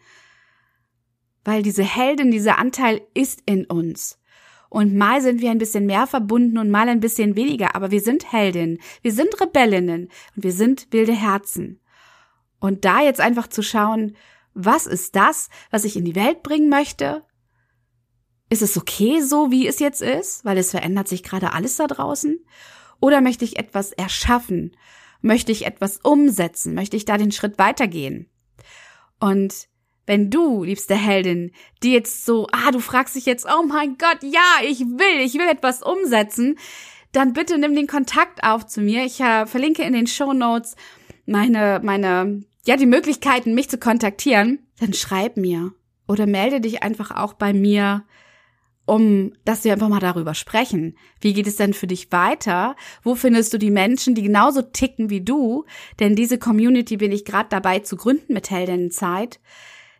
Weil 1.44 1.62
diese 1.62 1.84
Heldin, 1.84 2.30
dieser 2.30 2.58
Anteil 2.58 3.02
ist 3.14 3.42
in 3.46 3.64
uns. 3.66 4.18
Und 4.68 4.96
mal 4.96 5.20
sind 5.20 5.42
wir 5.42 5.50
ein 5.50 5.58
bisschen 5.58 5.84
mehr 5.84 6.06
verbunden 6.06 6.56
und 6.56 6.70
mal 6.70 6.88
ein 6.88 7.00
bisschen 7.00 7.36
weniger, 7.36 7.76
aber 7.76 7.90
wir 7.90 8.00
sind 8.00 8.32
Heldinnen, 8.32 8.78
wir 9.02 9.12
sind 9.12 9.38
Rebellinnen 9.38 10.08
und 10.34 10.44
wir 10.44 10.52
sind 10.52 10.88
wilde 10.90 11.12
Herzen. 11.12 11.81
Und 12.62 12.84
da 12.84 13.02
jetzt 13.02 13.20
einfach 13.20 13.48
zu 13.48 13.60
schauen, 13.60 14.16
was 14.54 14.86
ist 14.86 15.16
das, 15.16 15.50
was 15.72 15.82
ich 15.84 15.96
in 15.96 16.04
die 16.04 16.14
Welt 16.14 16.44
bringen 16.44 16.68
möchte? 16.68 17.24
Ist 18.50 18.62
es 18.62 18.78
okay 18.78 19.20
so, 19.20 19.50
wie 19.50 19.66
es 19.66 19.80
jetzt 19.80 20.00
ist, 20.00 20.44
weil 20.44 20.56
es 20.56 20.70
verändert 20.70 21.08
sich 21.08 21.24
gerade 21.24 21.54
alles 21.54 21.74
da 21.74 21.88
draußen? 21.88 22.38
Oder 23.00 23.20
möchte 23.20 23.44
ich 23.44 23.58
etwas 23.58 23.90
erschaffen? 23.90 24.76
Möchte 25.22 25.50
ich 25.50 25.66
etwas 25.66 25.96
umsetzen? 26.04 26.74
Möchte 26.74 26.96
ich 26.96 27.04
da 27.04 27.18
den 27.18 27.32
Schritt 27.32 27.58
weitergehen? 27.58 28.30
Und 29.18 29.66
wenn 30.06 30.30
du, 30.30 30.62
liebste 30.62 30.94
Heldin, 30.94 31.50
die 31.82 31.90
jetzt 31.90 32.24
so, 32.24 32.46
ah, 32.52 32.70
du 32.70 32.78
fragst 32.78 33.16
dich 33.16 33.26
jetzt, 33.26 33.44
oh 33.44 33.64
mein 33.64 33.98
Gott, 33.98 34.22
ja, 34.22 34.64
ich 34.64 34.78
will, 34.82 35.20
ich 35.24 35.34
will 35.34 35.48
etwas 35.48 35.82
umsetzen, 35.82 36.60
dann 37.10 37.32
bitte 37.32 37.58
nimm 37.58 37.74
den 37.74 37.88
Kontakt 37.88 38.44
auf 38.44 38.66
zu 38.66 38.80
mir. 38.80 39.04
Ich 39.04 39.20
äh, 39.20 39.46
verlinke 39.46 39.82
in 39.82 39.92
den 39.94 40.06
Show 40.06 40.32
Notes 40.32 40.76
meine, 41.32 41.80
meine 41.82 42.44
ja, 42.64 42.76
die 42.76 42.86
Möglichkeiten, 42.86 43.54
mich 43.54 43.68
zu 43.68 43.78
kontaktieren, 43.78 44.60
dann 44.78 44.92
schreib 44.92 45.36
mir 45.36 45.72
oder 46.06 46.26
melde 46.26 46.60
dich 46.60 46.82
einfach 46.82 47.10
auch 47.10 47.32
bei 47.32 47.52
mir, 47.52 48.04
um, 48.84 49.32
dass 49.44 49.64
wir 49.64 49.72
einfach 49.72 49.88
mal 49.88 50.00
darüber 50.00 50.34
sprechen. 50.34 50.96
Wie 51.20 51.32
geht 51.32 51.46
es 51.46 51.56
denn 51.56 51.72
für 51.72 51.86
dich 51.86 52.10
weiter? 52.12 52.76
Wo 53.02 53.14
findest 53.14 53.52
du 53.52 53.58
die 53.58 53.70
Menschen, 53.70 54.14
die 54.14 54.22
genauso 54.22 54.62
ticken 54.62 55.08
wie 55.10 55.20
du? 55.20 55.64
Denn 56.00 56.16
diese 56.16 56.38
Community 56.38 56.96
bin 56.96 57.12
ich 57.12 57.24
gerade 57.24 57.48
dabei 57.48 57.80
zu 57.80 57.96
gründen 57.96 58.34
mit 58.34 58.50
Heldinnenzeit. 58.50 59.40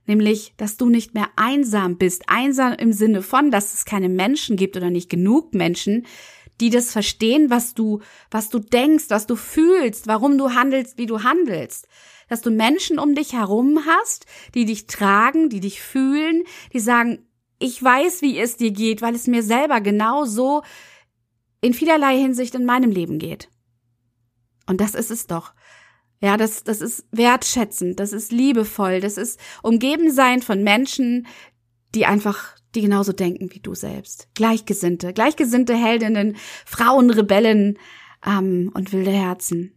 Nämlich, 0.06 0.54
dass 0.56 0.76
du 0.76 0.88
nicht 0.88 1.14
mehr 1.14 1.28
einsam 1.36 1.96
bist. 1.96 2.24
Einsam 2.26 2.72
im 2.72 2.92
Sinne 2.92 3.22
von, 3.22 3.52
dass 3.52 3.72
es 3.72 3.84
keine 3.84 4.08
Menschen 4.08 4.56
gibt 4.56 4.76
oder 4.76 4.90
nicht 4.90 5.08
genug 5.08 5.54
Menschen, 5.54 6.06
die 6.62 6.70
das 6.70 6.90
verstehen, 6.92 7.50
was 7.50 7.74
du, 7.74 8.00
was 8.30 8.48
du 8.48 8.58
denkst, 8.58 9.06
was 9.08 9.26
du 9.26 9.36
fühlst, 9.36 10.06
warum 10.06 10.38
du 10.38 10.54
handelst, 10.54 10.96
wie 10.96 11.06
du 11.06 11.22
handelst 11.22 11.86
dass 12.28 12.40
du 12.40 12.50
Menschen 12.50 12.98
um 12.98 13.14
dich 13.14 13.34
herum 13.34 13.84
hast, 13.84 14.24
die 14.54 14.64
dich 14.64 14.86
tragen, 14.86 15.50
die 15.50 15.60
dich 15.60 15.82
fühlen, 15.82 16.44
die 16.72 16.80
sagen, 16.80 17.26
ich 17.58 17.82
weiß, 17.82 18.22
wie 18.22 18.38
es 18.38 18.56
dir 18.56 18.70
geht, 18.70 19.02
weil 19.02 19.14
es 19.14 19.26
mir 19.26 19.42
selber 19.42 19.82
genau 19.82 20.24
so 20.24 20.62
in 21.60 21.74
vielerlei 21.74 22.16
Hinsicht 22.16 22.54
in 22.54 22.64
meinem 22.64 22.90
Leben 22.90 23.18
geht. 23.18 23.50
Und 24.66 24.80
das 24.80 24.94
ist 24.94 25.10
es 25.10 25.26
doch. 25.26 25.52
Ja, 26.22 26.38
das, 26.38 26.64
das 26.64 26.80
ist 26.80 27.04
wertschätzend, 27.10 28.00
das 28.00 28.14
ist 28.14 28.32
liebevoll, 28.32 29.00
das 29.00 29.18
ist 29.18 29.38
umgeben 29.62 30.10
sein 30.10 30.40
von 30.40 30.62
Menschen, 30.62 31.26
die 31.94 32.06
einfach, 32.06 32.56
die 32.74 32.82
genauso 32.82 33.12
denken 33.12 33.52
wie 33.52 33.60
du 33.60 33.74
selbst. 33.74 34.28
Gleichgesinnte, 34.34 35.12
gleichgesinnte 35.12 35.74
Heldinnen, 35.74 36.36
Frauenrebellen 36.64 37.78
ähm, 38.26 38.70
und 38.74 38.92
wilde 38.92 39.10
Herzen. 39.10 39.74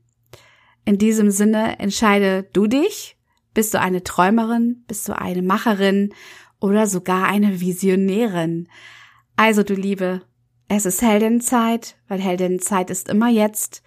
In 0.86 0.98
diesem 0.98 1.32
Sinne 1.32 1.80
entscheide 1.80 2.48
du 2.54 2.68
dich. 2.68 3.18
Bist 3.54 3.74
du 3.74 3.80
eine 3.80 4.04
Träumerin? 4.04 4.84
Bist 4.88 5.08
du 5.08 5.18
eine 5.18 5.42
Macherin? 5.42 6.14
Oder 6.60 6.88
sogar 6.88 7.26
eine 7.26 7.60
Visionärin? 7.60 8.70
Also, 9.36 9.64
du 9.64 9.74
Liebe, 9.74 10.22
es 10.68 10.86
ist 10.86 11.02
Heldinnenzeit, 11.02 11.96
weil 12.08 12.20
Heldinnenzeit 12.20 12.90
ist 12.90 13.10
immer 13.10 13.30
jetzt. 13.30 13.84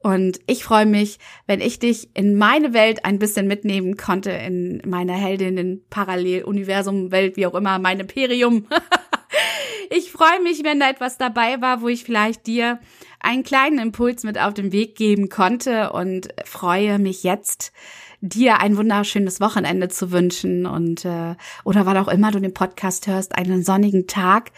Und 0.00 0.38
ich 0.46 0.62
freue 0.62 0.86
mich, 0.86 1.18
wenn 1.46 1.60
ich 1.60 1.80
dich 1.80 2.10
in 2.14 2.36
meine 2.36 2.72
Welt 2.72 3.04
ein 3.04 3.18
bisschen 3.18 3.48
mitnehmen 3.48 3.96
konnte, 3.96 4.30
in 4.30 4.80
meiner 4.86 5.14
Heldinnen 5.14 5.84
Paralleluniversum 5.90 7.10
Welt, 7.10 7.36
wie 7.36 7.46
auch 7.46 7.54
immer, 7.54 7.78
mein 7.80 7.98
Imperium. 7.98 8.68
ich 9.90 10.12
freue 10.12 10.40
mich, 10.42 10.62
wenn 10.62 10.78
da 10.78 10.88
etwas 10.88 11.18
dabei 11.18 11.60
war, 11.60 11.82
wo 11.82 11.88
ich 11.88 12.04
vielleicht 12.04 12.46
dir 12.46 12.78
einen 13.20 13.42
kleinen 13.42 13.80
Impuls 13.80 14.22
mit 14.22 14.38
auf 14.38 14.54
den 14.54 14.70
Weg 14.70 14.94
geben 14.94 15.28
konnte 15.28 15.92
und 15.92 16.28
freue 16.44 17.00
mich 17.00 17.24
jetzt, 17.24 17.72
dir 18.20 18.60
ein 18.60 18.76
wunderschönes 18.76 19.40
Wochenende 19.40 19.88
zu 19.88 20.10
wünschen 20.12 20.66
und 20.66 21.04
äh, 21.04 21.34
oder 21.64 21.86
wann 21.86 21.96
auch 21.96 22.08
immer 22.08 22.30
du 22.30 22.40
den 22.40 22.54
Podcast 22.54 23.06
hörst, 23.06 23.36
einen 23.36 23.62
sonnigen 23.62 24.06
Tag 24.06 24.50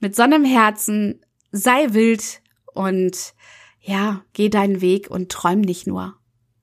mit 0.00 0.16
Sonne 0.16 0.36
im 0.36 0.44
Herzen, 0.44 1.20
sei 1.52 1.88
wild 1.90 2.40
und 2.72 3.34
ja, 3.84 4.22
geh 4.32 4.48
deinen 4.48 4.80
Weg 4.80 5.10
und 5.10 5.30
träum 5.30 5.60
nicht 5.60 5.86
nur. 5.86 6.14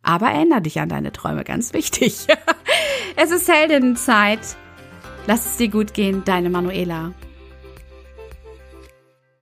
Aber 0.01 0.27
erinnere 0.31 0.63
dich 0.63 0.79
an 0.79 0.89
deine 0.89 1.11
Träume, 1.11 1.43
ganz 1.43 1.73
wichtig. 1.73 2.25
es 3.15 3.29
ist 3.29 3.47
Heldinnenzeit. 3.47 4.39
Lass 5.27 5.45
es 5.45 5.57
dir 5.57 5.67
gut 5.67 5.93
gehen, 5.93 6.23
deine 6.25 6.49
Manuela. 6.49 7.13